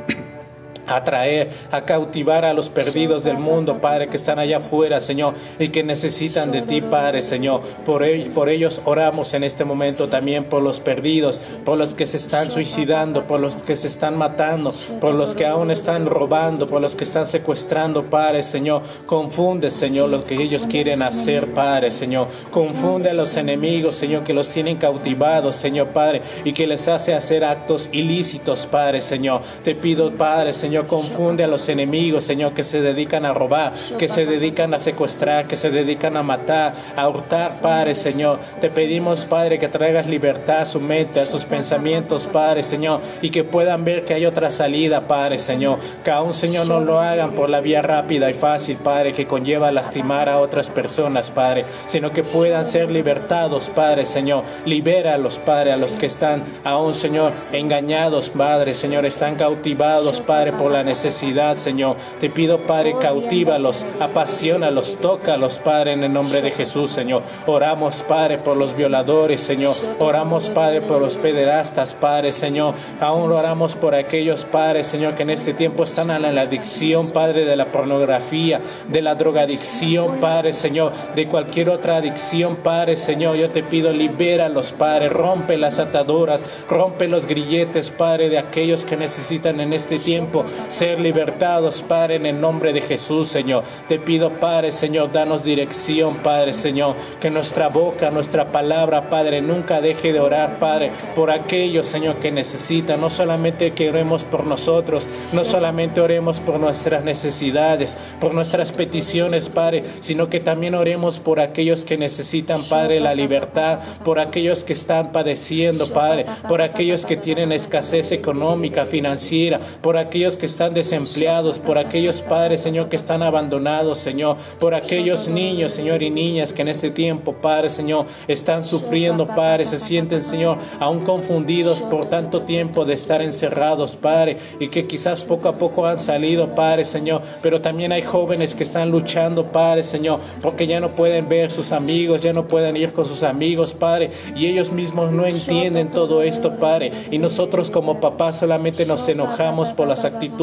a 0.89 1.05
traer, 1.05 1.51
a 1.71 1.83
cautivar 1.83 2.45
a 2.45 2.53
los 2.53 2.71
perdidos 2.71 3.25
del 3.25 3.39
mundo, 3.39 3.79
Padre, 3.81 4.09
que 4.09 4.17
están 4.17 4.39
allá 4.39 4.57
afuera, 4.57 5.01
Señor, 5.01 5.35
y 5.59 5.69
que 5.69 5.83
necesitan 5.83 6.51
de 6.51 6.63
ti, 6.63 6.81
Padre, 6.81 7.23
Señor. 7.23 7.61
Por, 7.85 8.05
ellos, 8.05 8.29
por 8.35 8.49
ellos 8.49 8.81
oramos 8.85 9.35
en 9.35 9.45
este 9.45 9.65
momento 9.65 10.09
también 10.09 10.45
por 10.45 10.63
los 10.63 10.81
perdidos, 10.81 11.51
por 11.65 11.79
los 11.79 11.95
que 11.95 12.07
se 12.07 12.17
están 12.17 12.51
suicidando, 12.51 13.23
por 13.23 13.41
los 13.41 13.63
que 13.63 13.77
se 13.77 13.87
están 13.87 14.17
matando, 14.17 14.73
por 15.01 15.15
los 15.15 15.35
que 15.35 15.47
aún 15.47 15.71
están 15.71 16.07
robando, 16.07 16.67
por 16.67 16.81
los 16.81 16.97
que 16.97 17.05
están 17.05 17.27
secuestrando, 17.27 18.05
Padre, 18.05 18.43
Señor. 18.43 18.83
Confunde, 19.07 19.71
Señor, 19.71 20.09
lo 20.09 20.25
que 20.25 20.35
ellos 20.35 20.67
quieren 20.67 21.03
hacer, 21.03 21.47
Padre, 21.53 21.91
Señor. 21.91 22.29
Confunde 22.51 23.11
a 23.11 23.15
los 23.15 23.37
enemigos, 23.37 23.95
Señor, 23.95 24.25
que 24.25 24.35
los 24.35 24.49
tienen 24.49 24.77
cautivados, 24.77 25.55
Señor, 25.55 25.89
Padre, 25.89 26.23
y 26.45 26.53
que 26.53 26.67
les 26.67 26.89
hace 26.89 27.15
hacer 27.15 27.45
actos 27.45 27.89
ilícitos, 27.93 28.67
Padre, 28.67 29.01
Señor. 29.01 29.43
Te 29.65 29.75
pido, 29.75 30.11
Padre, 30.13 30.53
Señor, 30.53 30.78
confunde 30.87 31.45
a 31.45 31.47
los 31.47 31.69
enemigos, 31.69 32.25
Señor, 32.25 32.53
que 32.53 32.63
se 32.63 32.81
dedican 32.81 33.25
a 33.25 33.35
robar, 33.35 33.73
que 33.99 34.09
se 34.09 34.27
dedican 34.27 34.75
a 34.75 34.79
secuestrar, 34.79 35.47
que 35.47 35.57
se 35.57 35.71
dedican 35.71 36.17
a 36.17 36.23
matar, 36.23 36.75
a 36.97 37.09
hurtar, 37.09 37.61
Padre, 37.61 37.95
Señor. 37.95 38.39
Te 38.61 38.71
pedimos, 38.71 39.25
Padre, 39.25 39.59
que 39.59 39.69
traigas 39.69 40.07
libertad 40.07 40.61
a 40.61 40.65
su 40.65 40.81
mente, 40.81 41.21
a 41.21 41.27
sus 41.27 41.45
pensamientos, 41.45 42.27
Padre, 42.27 42.63
Señor, 42.63 43.01
y 43.23 43.31
que 43.31 43.45
puedan 43.45 43.85
ver 43.85 44.05
que 44.05 44.15
hay 44.15 44.27
otra 44.27 44.51
salida, 44.51 45.09
Padre, 45.09 45.39
Señor. 45.39 45.79
Que 46.05 46.11
aún, 46.11 46.35
Señor, 46.35 46.67
no 46.67 46.81
lo 46.81 47.01
hagan 47.01 47.33
por 47.33 47.49
la 47.49 47.61
vía 47.61 47.83
rápida 47.83 48.31
y 48.31 48.35
fácil, 48.35 48.77
Padre, 48.77 49.13
que 49.13 49.27
conlleva 49.27 49.71
lastimar 49.73 50.29
a 50.29 50.39
otras 50.39 50.69
personas, 50.69 51.31
Padre, 51.31 51.65
sino 51.87 52.11
que 52.13 52.23
puedan 52.23 52.67
ser 52.67 52.91
libertados, 52.91 53.69
Padre, 53.71 54.07
Señor. 54.07 54.45
Libéralos, 54.65 55.39
Padre, 55.39 55.73
a 55.73 55.77
los 55.77 55.97
que 55.97 56.07
están 56.07 56.43
aún, 56.65 56.95
Señor, 56.95 57.33
engañados, 57.53 58.31
Padre, 58.31 58.75
Señor, 58.75 59.07
están 59.07 59.37
cautivados, 59.37 60.21
Padre, 60.21 60.53
por 60.53 60.68
la 60.71 60.83
necesidad, 60.83 61.57
Señor. 61.57 61.97
Te 62.21 62.31
pido, 62.31 62.59
Padre, 62.59 62.95
cautívalos, 63.01 63.87
apasionalos, 64.01 64.97
tócalos, 65.01 65.59
Padre, 65.59 65.93
en 65.93 66.05
el 66.05 66.13
nombre 66.13 66.43
de 66.43 66.51
Jesús, 66.51 66.91
Señor. 66.91 67.23
Oramos, 67.47 68.03
Padre, 68.03 68.39
por 68.39 68.57
los 68.57 68.77
violadores, 68.77 69.41
Señor. 69.41 69.75
Oramos, 69.99 70.51
Padre, 70.51 70.81
por 70.81 71.01
los 71.01 71.17
pederastas, 71.17 71.95
Padre, 71.95 72.33
Señor. 72.33 72.75
Aún 73.01 73.31
oramos 73.33 73.77
por 73.77 73.95
aquellos, 73.95 74.45
Padre, 74.45 74.85
Señor, 74.85 75.15
que 75.15 75.23
en 75.23 75.31
este 75.31 75.55
tiempo 75.55 75.85
están 75.85 76.11
a 76.11 76.19
la 76.19 76.41
adicción, 76.41 77.11
Padre, 77.11 77.45
de 77.45 77.57
la 77.57 77.67
pornografía, 77.67 78.61
de 78.89 79.03
la 79.03 79.15
drogadicción, 79.15 80.19
Padre, 80.21 80.53
Señor, 80.53 80.93
de 81.15 81.29
cualquier 81.29 81.69
otra 81.71 81.97
adicción, 81.97 82.57
Padre, 82.57 82.97
Señor. 82.97 83.37
Yo 83.37 83.51
te 83.51 83.63
pido, 83.63 83.93
libéralos, 83.93 84.73
Padre, 84.73 85.09
rompe 85.09 85.57
las 85.57 85.79
ataduras, 85.79 86.41
rompe 86.69 87.09
los 87.09 87.27
grilletes, 87.27 87.91
Padre, 87.91 88.29
de 88.29 88.39
aquellos 88.39 88.85
que 88.85 88.97
necesitan 88.97 89.61
en 89.61 89.73
este 89.73 89.99
tiempo 89.99 90.45
ser 90.69 91.01
libertados, 91.01 91.83
Padre, 91.83 92.17
en 92.17 92.27
el 92.27 92.41
nombre 92.41 92.73
de 92.73 92.81
Jesús, 92.81 93.29
Señor. 93.29 93.65
Te 93.89 93.99
pido, 93.99 94.31
Padre, 94.31 94.73
Señor, 94.73 95.13
danos 95.13 95.45
dirección, 95.45 96.17
Padre, 96.19 96.55
Señor, 96.55 96.95
que 97.21 97.31
nuestra 97.31 97.69
boca, 97.69 98.11
nuestra 98.11 98.47
palabra, 98.53 99.11
Padre, 99.11 99.41
nunca 99.41 99.81
deje 99.81 100.13
de 100.13 100.21
orar, 100.21 100.59
Padre, 100.59 100.91
por 101.15 101.31
aquellos, 101.31 101.87
Señor, 101.87 102.17
que 102.17 102.31
necesitan. 102.31 103.01
No 103.01 103.11
solamente 103.11 103.73
que 103.73 103.89
oremos 103.89 104.25
por 104.25 104.45
nosotros, 104.45 105.07
no 105.33 105.45
solamente 105.45 106.01
oremos 106.01 106.41
por 106.41 106.59
nuestras 106.59 107.05
necesidades, 107.05 107.97
por 108.21 108.35
nuestras 108.35 108.73
peticiones, 108.73 109.49
Padre, 109.49 109.85
sino 110.01 110.29
que 110.29 110.41
también 110.41 110.75
oremos 110.75 111.21
por 111.21 111.41
aquellos 111.41 111.85
que 111.85 111.97
necesitan, 111.97 112.63
Padre, 112.65 113.01
la 113.01 113.15
libertad, 113.15 113.81
por 114.05 114.19
aquellos 114.19 114.65
que 114.65 114.73
están 114.73 115.13
padeciendo, 115.13 115.89
Padre, 115.89 116.27
por 116.49 116.63
aquellos 116.63 117.05
que 117.05 117.17
tienen 117.17 117.53
escasez 117.53 118.13
económica, 118.13 118.87
financiera, 118.87 119.61
por 119.83 119.97
aquellos 119.97 120.37
que 120.37 120.47
están 120.49 120.75
desempleados, 120.75 121.59
por 121.59 121.79
aquellos 121.79 122.23
padres, 122.23 122.61
Señor, 122.61 122.89
que 122.89 122.97
están 122.97 123.23
abandonados, 123.23 123.99
Señor, 123.99 124.37
por 124.59 124.75
aquellos 124.75 125.29
niños, 125.29 125.73
Señor, 125.73 126.03
y 126.03 126.11
niñas 126.11 126.53
que 126.53 126.63
en 126.63 126.69
este 126.69 126.91
tiempo, 126.91 127.35
Padre, 127.35 127.71
Señor, 127.71 128.07
están 128.27 128.65
sufriendo, 128.65 129.27
Padre, 129.27 129.67
se 129.67 129.79
sienten, 129.79 130.23
Señor, 130.23 130.59
aún 130.81 131.05
confundidos 131.05 131.83
por 131.83 132.07
tanto 132.07 132.43
tiempo 132.43 132.85
de 132.85 132.95
estar 132.95 133.21
encerrados, 133.21 133.97
Padre, 133.97 134.39
y 134.59 134.69
que 134.69 134.87
quizás 134.87 135.21
poco 135.21 135.49
a 135.49 135.59
poco 135.59 135.87
han 135.87 136.01
salido, 136.01 136.55
Padre, 136.55 136.85
Señor, 136.85 137.23
pero 137.43 137.61
también 137.61 137.93
hay 137.93 138.03
jóvenes 138.03 138.55
que 138.55 138.63
están 138.63 138.91
luchando, 138.91 139.53
Padre, 139.53 139.83
Señor, 139.83 140.21
porque 140.41 140.67
ya 140.67 140.81
no 140.81 140.89
pueden 140.89 141.29
ver 141.29 141.51
sus 141.51 141.73
amigos, 141.73 142.23
ya 142.23 142.33
no 142.33 142.49
pueden 142.49 142.77
ir 142.77 142.93
con 142.93 143.07
sus 143.07 143.23
amigos, 143.23 143.75
Padre, 143.75 144.11
y 144.35 144.47
ellos 144.47 144.73
mismos 144.73 145.13
no 145.13 145.27
entienden 145.27 145.91
todo 145.91 146.23
esto, 146.23 146.57
Padre, 146.57 146.91
y 147.11 147.19
nosotros 147.19 147.71
como 147.71 148.01
papás 148.01 148.39
solamente 148.39 148.87
nos 148.87 149.07
enojamos 149.09 149.73
por 149.73 149.87
las 149.87 150.05
actitudes 150.05 150.38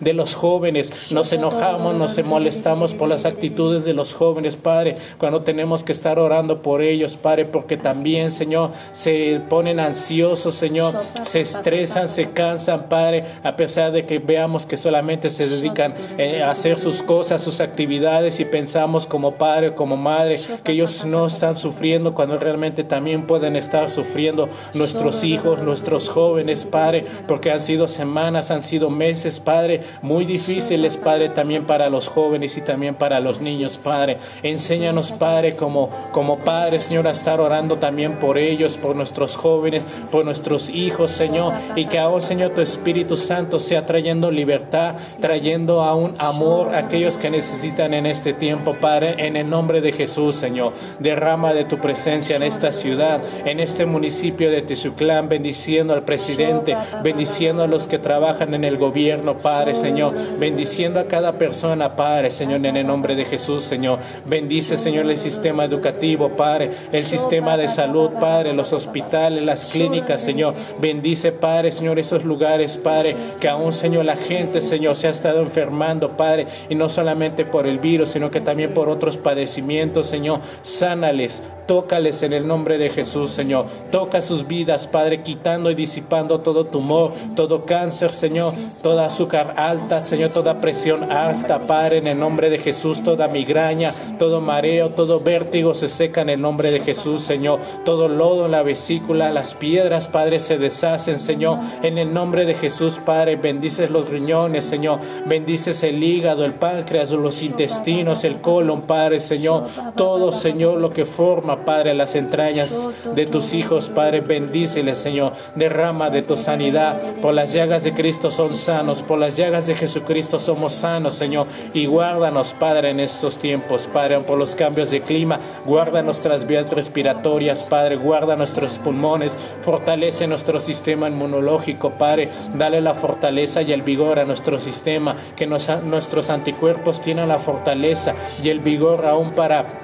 de 0.00 0.12
los 0.12 0.34
jóvenes. 0.34 1.12
Nos 1.12 1.32
enojamos, 1.32 1.96
nos 1.96 2.22
molestamos 2.24 2.94
por 2.94 3.08
las 3.08 3.24
actitudes 3.24 3.84
de 3.84 3.92
los 3.92 4.14
jóvenes, 4.14 4.56
Padre, 4.56 4.96
cuando 5.18 5.42
tenemos 5.42 5.82
que 5.82 5.92
estar 5.92 6.18
orando 6.18 6.62
por 6.62 6.80
ellos, 6.80 7.16
Padre, 7.16 7.44
porque 7.44 7.76
también, 7.76 8.30
Señor, 8.30 8.70
se 8.92 9.40
ponen 9.48 9.80
ansiosos, 9.80 10.54
Señor, 10.54 10.94
se 11.24 11.40
estresan, 11.40 12.08
se 12.08 12.30
cansan, 12.30 12.88
Padre, 12.88 13.24
a 13.42 13.56
pesar 13.56 13.90
de 13.90 14.06
que 14.06 14.20
veamos 14.20 14.64
que 14.64 14.76
solamente 14.76 15.28
se 15.28 15.48
dedican 15.48 15.94
eh, 16.18 16.42
a 16.42 16.52
hacer 16.52 16.78
sus 16.78 17.02
cosas, 17.02 17.42
sus 17.42 17.60
actividades 17.60 18.38
y 18.38 18.44
pensamos 18.44 19.06
como 19.06 19.32
padre, 19.32 19.74
como 19.74 19.96
madre, 19.96 20.38
que 20.62 20.72
ellos 20.72 21.04
no 21.04 21.26
están 21.26 21.56
sufriendo 21.56 22.14
cuando 22.14 22.38
realmente 22.38 22.84
también 22.84 23.26
pueden 23.26 23.56
estar 23.56 23.90
sufriendo 23.90 24.48
nuestros 24.74 25.24
hijos, 25.24 25.62
nuestros 25.62 26.08
jóvenes, 26.08 26.66
Padre, 26.66 27.04
porque 27.26 27.50
han 27.50 27.60
sido 27.60 27.88
semanas, 27.88 28.50
han 28.50 28.62
sido 28.62 28.90
meses 28.90 29.21
Padre, 29.40 29.80
muy 30.02 30.24
difíciles, 30.24 30.96
Padre, 30.96 31.28
también 31.28 31.66
para 31.66 31.88
los 31.88 32.08
jóvenes 32.08 32.56
y 32.56 32.60
también 32.60 32.94
para 32.94 33.20
los 33.20 33.40
niños, 33.40 33.78
Padre. 33.82 34.18
Enséñanos, 34.42 35.12
Padre, 35.12 35.54
como, 35.56 35.90
como 36.12 36.38
Padre, 36.38 36.80
Señor, 36.80 37.06
a 37.06 37.10
estar 37.10 37.40
orando 37.40 37.76
también 37.76 38.18
por 38.18 38.38
ellos, 38.38 38.76
por 38.76 38.96
nuestros 38.96 39.36
jóvenes, 39.36 39.82
por 40.10 40.24
nuestros 40.24 40.68
hijos, 40.68 41.12
Señor, 41.12 41.52
y 41.76 41.86
que 41.86 41.98
ahora, 41.98 42.24
Señor, 42.24 42.50
tu 42.50 42.60
Espíritu 42.60 43.16
Santo 43.16 43.58
sea 43.58 43.86
trayendo 43.86 44.30
libertad, 44.30 44.96
trayendo 45.20 45.82
aún 45.82 46.14
amor 46.18 46.74
a 46.74 46.78
aquellos 46.78 47.18
que 47.18 47.30
necesitan 47.30 47.94
en 47.94 48.06
este 48.06 48.32
tiempo, 48.32 48.74
Padre, 48.80 49.14
en 49.18 49.36
el 49.36 49.48
nombre 49.48 49.80
de 49.80 49.92
Jesús, 49.92 50.36
Señor. 50.36 50.72
Derrama 51.00 51.52
de 51.52 51.64
tu 51.64 51.78
presencia 51.78 52.36
en 52.36 52.42
esta 52.42 52.72
ciudad, 52.72 53.22
en 53.44 53.60
este 53.60 53.86
municipio 53.86 54.50
de 54.50 54.62
Tizuclán, 54.62 55.28
bendiciendo 55.28 55.94
al 55.94 56.02
presidente, 56.02 56.76
bendiciendo 57.02 57.62
a 57.62 57.66
los 57.66 57.86
que 57.86 57.98
trabajan 57.98 58.54
en 58.54 58.64
el 58.64 58.76
gobierno, 58.76 59.11
Padre, 59.42 59.74
Señor, 59.74 60.14
bendiciendo 60.38 61.00
a 61.00 61.04
cada 61.04 61.32
persona, 61.32 61.96
Padre, 61.96 62.30
Señor, 62.30 62.64
en 62.64 62.76
el 62.76 62.86
nombre 62.86 63.14
de 63.14 63.24
Jesús, 63.24 63.64
Señor. 63.64 63.98
Bendice, 64.26 64.76
Señor, 64.76 65.10
el 65.10 65.18
sistema 65.18 65.64
educativo, 65.64 66.30
Padre, 66.30 66.70
el 66.92 67.04
sistema 67.04 67.56
de 67.56 67.68
salud, 67.68 68.10
Padre, 68.20 68.52
los 68.52 68.72
hospitales, 68.72 69.44
las 69.44 69.66
clínicas, 69.66 70.20
Señor. 70.20 70.54
Bendice, 70.80 71.32
Padre, 71.32 71.72
Señor, 71.72 71.98
esos 71.98 72.24
lugares, 72.24 72.78
Padre, 72.78 73.16
que 73.40 73.48
aún, 73.48 73.72
Señor, 73.72 74.04
la 74.04 74.16
gente, 74.16 74.62
Señor, 74.62 74.96
se 74.96 75.08
ha 75.08 75.10
estado 75.10 75.40
enfermando, 75.40 76.16
Padre, 76.16 76.46
y 76.68 76.74
no 76.74 76.88
solamente 76.88 77.44
por 77.44 77.66
el 77.66 77.78
virus, 77.78 78.10
sino 78.10 78.30
que 78.30 78.40
también 78.40 78.74
por 78.74 78.88
otros 78.88 79.16
padecimientos, 79.16 80.06
Señor. 80.06 80.40
Sánales, 80.62 81.42
tócales 81.66 82.22
en 82.22 82.32
el 82.32 82.46
nombre 82.46 82.78
de 82.78 82.90
Jesús, 82.90 83.30
Señor. 83.30 83.66
Toca 83.90 84.20
sus 84.22 84.46
vidas, 84.46 84.86
Padre, 84.86 85.22
quitando 85.22 85.70
y 85.70 85.74
disipando 85.74 86.40
todo 86.40 86.64
tumor, 86.64 87.12
todo 87.36 87.64
cáncer, 87.64 88.12
Señor, 88.12 88.54
toda 88.82 89.01
azúcar 89.06 89.54
alta, 89.56 90.00
Señor, 90.00 90.32
toda 90.32 90.60
presión 90.60 91.10
alta, 91.10 91.60
Padre, 91.60 91.98
en 91.98 92.06
el 92.06 92.18
nombre 92.18 92.50
de 92.50 92.58
Jesús, 92.58 93.02
toda 93.02 93.28
migraña, 93.28 93.92
todo 94.18 94.40
mareo, 94.40 94.90
todo 94.90 95.20
vértigo 95.20 95.74
se 95.74 95.88
seca 95.88 96.22
en 96.22 96.30
el 96.30 96.40
nombre 96.40 96.70
de 96.70 96.80
Jesús, 96.80 97.22
Señor. 97.22 97.60
Todo 97.84 98.08
lodo 98.08 98.46
en 98.46 98.52
la 98.52 98.62
vesícula, 98.62 99.30
las 99.30 99.54
piedras, 99.54 100.08
Padre, 100.08 100.38
se 100.38 100.58
deshacen, 100.58 101.18
Señor, 101.18 101.58
en 101.82 101.98
el 101.98 102.12
nombre 102.12 102.44
de 102.44 102.54
Jesús, 102.54 102.98
Padre. 103.04 103.36
Bendices 103.36 103.90
los 103.90 104.08
riñones, 104.08 104.64
Señor. 104.64 105.00
Bendices 105.26 105.82
el 105.82 106.02
hígado, 106.02 106.44
el 106.44 106.54
páncreas, 106.54 107.10
los 107.10 107.42
intestinos, 107.42 108.24
el 108.24 108.40
colon, 108.40 108.82
Padre, 108.82 109.20
Señor. 109.20 109.64
Todo, 109.96 110.32
Señor, 110.32 110.78
lo 110.78 110.90
que 110.90 111.06
forma, 111.06 111.64
Padre, 111.64 111.94
las 111.94 112.14
entrañas 112.14 112.88
de 113.14 113.26
tus 113.26 113.52
hijos, 113.54 113.88
Padre. 113.88 114.20
Bendíceles, 114.20 114.98
Señor. 114.98 115.32
Derrama 115.54 116.10
de 116.10 116.22
tu 116.22 116.36
sanidad. 116.36 117.00
Por 117.20 117.34
las 117.34 117.52
llagas 117.52 117.84
de 117.84 117.92
Cristo 117.92 118.30
son 118.30 118.54
sanos. 118.56 118.91
Por 119.00 119.18
las 119.18 119.36
llagas 119.36 119.66
de 119.66 119.74
Jesucristo 119.74 120.38
somos 120.40 120.74
sanos, 120.74 121.14
Señor. 121.14 121.46
Y 121.72 121.86
guárdanos, 121.86 122.52
Padre, 122.52 122.90
en 122.90 123.00
estos 123.00 123.38
tiempos, 123.38 123.88
Padre, 123.90 124.18
por 124.20 124.38
los 124.38 124.54
cambios 124.54 124.90
de 124.90 125.00
clima. 125.00 125.40
Guarda 125.64 126.02
nuestras 126.02 126.46
vías 126.46 126.68
respiratorias, 126.68 127.62
Padre. 127.62 127.96
Guarda 127.96 128.36
nuestros 128.36 128.78
pulmones. 128.78 129.32
Fortalece 129.64 130.26
nuestro 130.26 130.60
sistema 130.60 131.08
inmunológico, 131.08 131.90
Padre. 131.90 132.28
Dale 132.54 132.80
la 132.80 132.94
fortaleza 132.94 133.62
y 133.62 133.72
el 133.72 133.82
vigor 133.82 134.18
a 134.18 134.24
nuestro 134.24 134.60
sistema. 134.60 135.16
Que 135.36 135.46
nuestros 135.46 136.28
anticuerpos 136.28 137.00
tienen 137.00 137.28
la 137.28 137.38
fortaleza 137.38 138.14
y 138.42 138.48
el 138.48 138.58
vigor 138.60 139.06
aún 139.06 139.30
para 139.30 139.81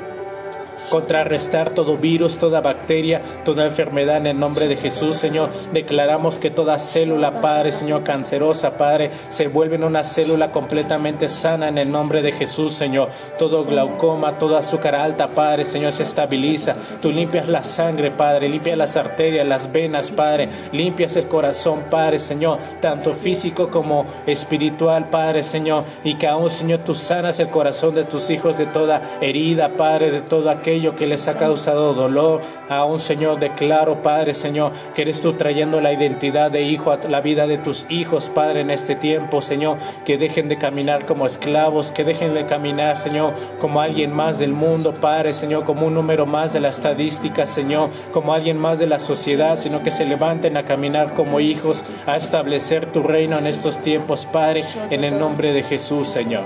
contrarrestar 0.88 1.70
todo 1.70 1.96
virus, 1.96 2.38
toda 2.38 2.60
bacteria, 2.60 3.22
toda 3.44 3.66
enfermedad 3.66 4.18
en 4.18 4.26
el 4.28 4.38
nombre 4.38 4.68
de 4.68 4.76
Jesús, 4.76 5.16
Señor. 5.16 5.50
Declaramos 5.72 6.38
que 6.38 6.50
toda 6.50 6.78
célula, 6.78 7.40
Padre, 7.40 7.72
Señor, 7.72 8.04
cancerosa, 8.04 8.76
Padre, 8.76 9.10
se 9.28 9.48
vuelve 9.48 9.76
en 9.76 9.84
una 9.84 10.04
célula 10.04 10.52
completamente 10.52 11.28
sana 11.28 11.68
en 11.68 11.78
el 11.78 11.90
nombre 11.90 12.22
de 12.22 12.32
Jesús, 12.32 12.74
Señor. 12.74 13.10
Todo 13.38 13.64
glaucoma, 13.64 14.38
toda 14.38 14.60
azúcar 14.60 14.94
alta, 14.94 15.28
Padre, 15.28 15.64
Señor, 15.64 15.92
se 15.92 16.02
estabiliza. 16.02 16.76
Tú 17.00 17.10
limpias 17.10 17.48
la 17.48 17.62
sangre, 17.62 18.10
Padre, 18.10 18.48
limpias 18.48 18.78
las 18.78 18.96
arterias, 18.96 19.46
las 19.46 19.70
venas, 19.72 20.10
Padre, 20.10 20.48
limpias 20.72 21.16
el 21.16 21.28
corazón, 21.28 21.84
Padre, 21.90 22.18
Señor, 22.18 22.58
tanto 22.80 23.12
físico 23.12 23.68
como 23.68 24.06
espiritual, 24.26 25.08
Padre, 25.10 25.42
Señor, 25.42 25.84
y 26.04 26.14
que 26.14 26.26
aún, 26.26 26.50
Señor, 26.50 26.80
tú 26.84 26.94
sanas 26.94 27.38
el 27.40 27.48
corazón 27.48 27.94
de 27.94 28.04
tus 28.04 28.30
hijos 28.30 28.56
de 28.56 28.66
toda 28.66 29.02
herida, 29.20 29.70
Padre, 29.76 30.10
de 30.10 30.20
todo 30.20 30.50
aquello 30.50 30.77
que 30.78 31.06
les 31.06 31.28
ha 31.28 31.38
causado 31.38 31.94
dolor. 31.94 32.40
A 32.68 32.84
un 32.84 33.00
Señor, 33.00 33.38
declaro, 33.38 34.02
Padre, 34.02 34.34
Señor, 34.34 34.72
que 34.94 35.02
eres 35.02 35.20
tú 35.20 35.34
trayendo 35.34 35.80
la 35.80 35.92
identidad 35.92 36.50
de 36.50 36.62
hijo 36.62 36.92
a 36.92 36.98
la 37.08 37.20
vida 37.20 37.46
de 37.46 37.58
tus 37.58 37.86
hijos, 37.88 38.28
Padre, 38.28 38.60
en 38.60 38.70
este 38.70 38.94
tiempo, 38.94 39.42
Señor, 39.42 39.78
que 40.04 40.18
dejen 40.18 40.48
de 40.48 40.58
caminar 40.58 41.06
como 41.06 41.26
esclavos, 41.26 41.92
que 41.92 42.04
dejen 42.04 42.34
de 42.34 42.46
caminar, 42.46 42.96
Señor, 42.96 43.32
como 43.60 43.80
alguien 43.80 44.12
más 44.12 44.38
del 44.38 44.52
mundo, 44.52 44.94
Padre, 44.94 45.32
Señor, 45.32 45.64
como 45.64 45.86
un 45.86 45.94
número 45.94 46.26
más 46.26 46.52
de 46.52 46.60
la 46.60 46.68
estadística, 46.68 47.46
Señor, 47.46 47.90
como 48.12 48.32
alguien 48.32 48.58
más 48.58 48.78
de 48.78 48.86
la 48.86 49.00
sociedad, 49.00 49.56
sino 49.56 49.82
que 49.82 49.90
se 49.90 50.04
levanten 50.06 50.56
a 50.56 50.64
caminar 50.64 51.14
como 51.14 51.40
hijos, 51.40 51.84
a 52.06 52.16
establecer 52.16 52.86
tu 52.86 53.02
reino 53.02 53.38
en 53.38 53.46
estos 53.46 53.78
tiempos, 53.78 54.26
Padre, 54.26 54.64
en 54.90 55.04
el 55.04 55.18
nombre 55.18 55.52
de 55.52 55.62
Jesús, 55.62 56.08
Señor. 56.08 56.44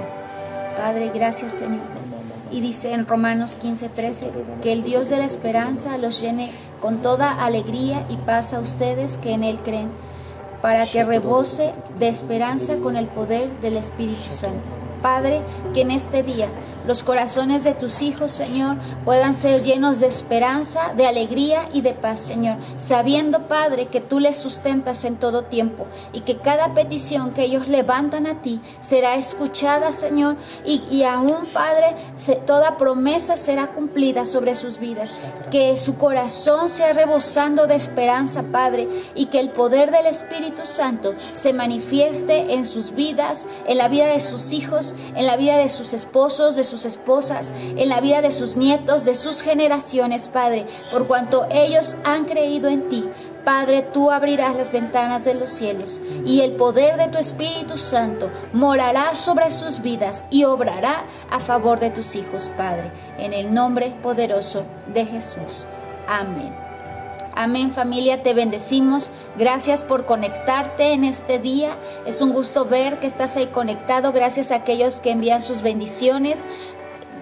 Padre, 0.76 1.10
gracias, 1.14 1.52
Señor 1.54 2.01
y 2.52 2.60
dice 2.60 2.92
en 2.92 3.06
Romanos 3.06 3.58
15:13 3.60 4.30
que 4.62 4.72
el 4.72 4.84
Dios 4.84 5.08
de 5.08 5.16
la 5.16 5.24
esperanza 5.24 5.98
los 5.98 6.20
llene 6.20 6.52
con 6.80 7.00
toda 7.02 7.44
alegría 7.44 8.04
y 8.08 8.16
paz 8.16 8.52
a 8.52 8.60
ustedes 8.60 9.16
que 9.16 9.32
en 9.32 9.42
Él 9.42 9.58
creen, 9.64 9.88
para 10.60 10.86
que 10.86 11.02
rebose 11.02 11.72
de 11.98 12.08
esperanza 12.08 12.76
con 12.76 12.96
el 12.96 13.06
poder 13.06 13.50
del 13.60 13.76
Espíritu 13.76 14.30
Santo. 14.30 14.68
Padre, 15.00 15.40
que 15.74 15.80
en 15.82 15.90
este 15.90 16.22
día 16.22 16.46
los 16.86 17.02
corazones 17.02 17.64
de 17.64 17.74
tus 17.74 18.02
hijos, 18.02 18.32
Señor, 18.32 18.76
puedan 19.04 19.34
ser 19.34 19.62
llenos 19.62 20.00
de 20.00 20.06
esperanza, 20.06 20.92
de 20.96 21.06
alegría 21.06 21.68
y 21.72 21.80
de 21.80 21.94
paz, 21.94 22.20
Señor, 22.20 22.56
sabiendo, 22.76 23.48
Padre, 23.48 23.86
que 23.86 24.00
tú 24.00 24.20
les 24.20 24.36
sustentas 24.36 25.04
en 25.04 25.16
todo 25.16 25.44
tiempo 25.44 25.86
y 26.12 26.20
que 26.20 26.38
cada 26.38 26.74
petición 26.74 27.32
que 27.32 27.44
ellos 27.44 27.68
levantan 27.68 28.26
a 28.26 28.42
ti 28.42 28.60
será 28.80 29.14
escuchada, 29.14 29.92
Señor, 29.92 30.36
y, 30.64 31.02
aún, 31.04 31.46
Padre, 31.52 31.94
toda 32.46 32.76
promesa 32.78 33.36
será 33.36 33.68
cumplida 33.68 34.24
sobre 34.24 34.54
sus 34.54 34.78
vidas. 34.78 35.12
Que 35.50 35.76
su 35.76 35.96
corazón 35.96 36.68
sea 36.68 36.92
rebosando 36.92 37.66
de 37.66 37.74
esperanza, 37.74 38.44
Padre, 38.50 38.88
y 39.14 39.26
que 39.26 39.40
el 39.40 39.50
poder 39.50 39.90
del 39.90 40.06
Espíritu 40.06 40.62
Santo 40.64 41.14
se 41.32 41.52
manifieste 41.52 42.54
en 42.54 42.66
sus 42.66 42.94
vidas, 42.94 43.46
en 43.66 43.78
la 43.78 43.88
vida 43.88 44.06
de 44.06 44.20
sus 44.20 44.52
hijos, 44.52 44.94
en 45.14 45.26
la 45.26 45.36
vida 45.36 45.56
de 45.56 45.68
sus 45.68 45.92
esposos, 45.92 46.56
de 46.56 46.64
sus 46.72 46.86
esposas, 46.86 47.52
en 47.76 47.88
la 47.90 48.00
vida 48.00 48.22
de 48.22 48.32
sus 48.32 48.56
nietos, 48.56 49.04
de 49.04 49.14
sus 49.14 49.42
generaciones, 49.42 50.28
Padre, 50.28 50.64
por 50.90 51.06
cuanto 51.06 51.46
ellos 51.50 51.96
han 52.02 52.24
creído 52.24 52.68
en 52.68 52.88
ti. 52.88 53.04
Padre, 53.44 53.82
tú 53.82 54.10
abrirás 54.10 54.56
las 54.56 54.72
ventanas 54.72 55.24
de 55.24 55.34
los 55.34 55.50
cielos 55.50 56.00
y 56.24 56.40
el 56.40 56.52
poder 56.52 56.96
de 56.96 57.08
tu 57.08 57.18
Espíritu 57.18 57.76
Santo 57.76 58.30
morará 58.52 59.14
sobre 59.14 59.50
sus 59.50 59.82
vidas 59.82 60.24
y 60.30 60.44
obrará 60.44 61.04
a 61.30 61.40
favor 61.40 61.78
de 61.78 61.90
tus 61.90 62.14
hijos, 62.14 62.50
Padre, 62.56 62.90
en 63.18 63.34
el 63.34 63.52
nombre 63.52 63.92
poderoso 64.02 64.64
de 64.94 65.04
Jesús. 65.04 65.66
Amén. 66.08 66.71
Amén 67.34 67.72
familia, 67.72 68.22
te 68.22 68.34
bendecimos. 68.34 69.10
Gracias 69.36 69.84
por 69.84 70.04
conectarte 70.04 70.92
en 70.92 71.04
este 71.04 71.38
día. 71.38 71.70
Es 72.06 72.20
un 72.20 72.32
gusto 72.32 72.66
ver 72.66 72.98
que 72.98 73.06
estás 73.06 73.36
ahí 73.36 73.46
conectado. 73.46 74.12
Gracias 74.12 74.50
a 74.50 74.56
aquellos 74.56 75.00
que 75.00 75.10
envían 75.10 75.40
sus 75.40 75.62
bendiciones. 75.62 76.46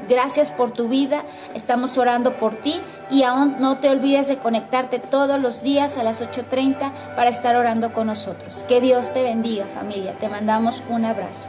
Gracias 0.08 0.50
por 0.50 0.72
tu 0.72 0.88
vida. 0.88 1.22
Estamos 1.54 1.96
orando 1.96 2.32
por 2.32 2.56
ti 2.56 2.80
y 3.10 3.22
aún 3.22 3.56
no 3.60 3.78
te 3.78 3.88
olvides 3.88 4.26
de 4.26 4.38
conectarte 4.38 4.98
todos 4.98 5.40
los 5.40 5.62
días 5.62 5.96
a 5.96 6.02
las 6.02 6.20
8.30 6.20 7.14
para 7.14 7.30
estar 7.30 7.54
orando 7.54 7.92
con 7.92 8.08
nosotros. 8.08 8.64
Que 8.68 8.80
Dios 8.80 9.12
te 9.12 9.22
bendiga 9.22 9.66
familia. 9.66 10.14
Te 10.14 10.28
mandamos 10.28 10.82
un 10.88 11.04
abrazo. 11.04 11.48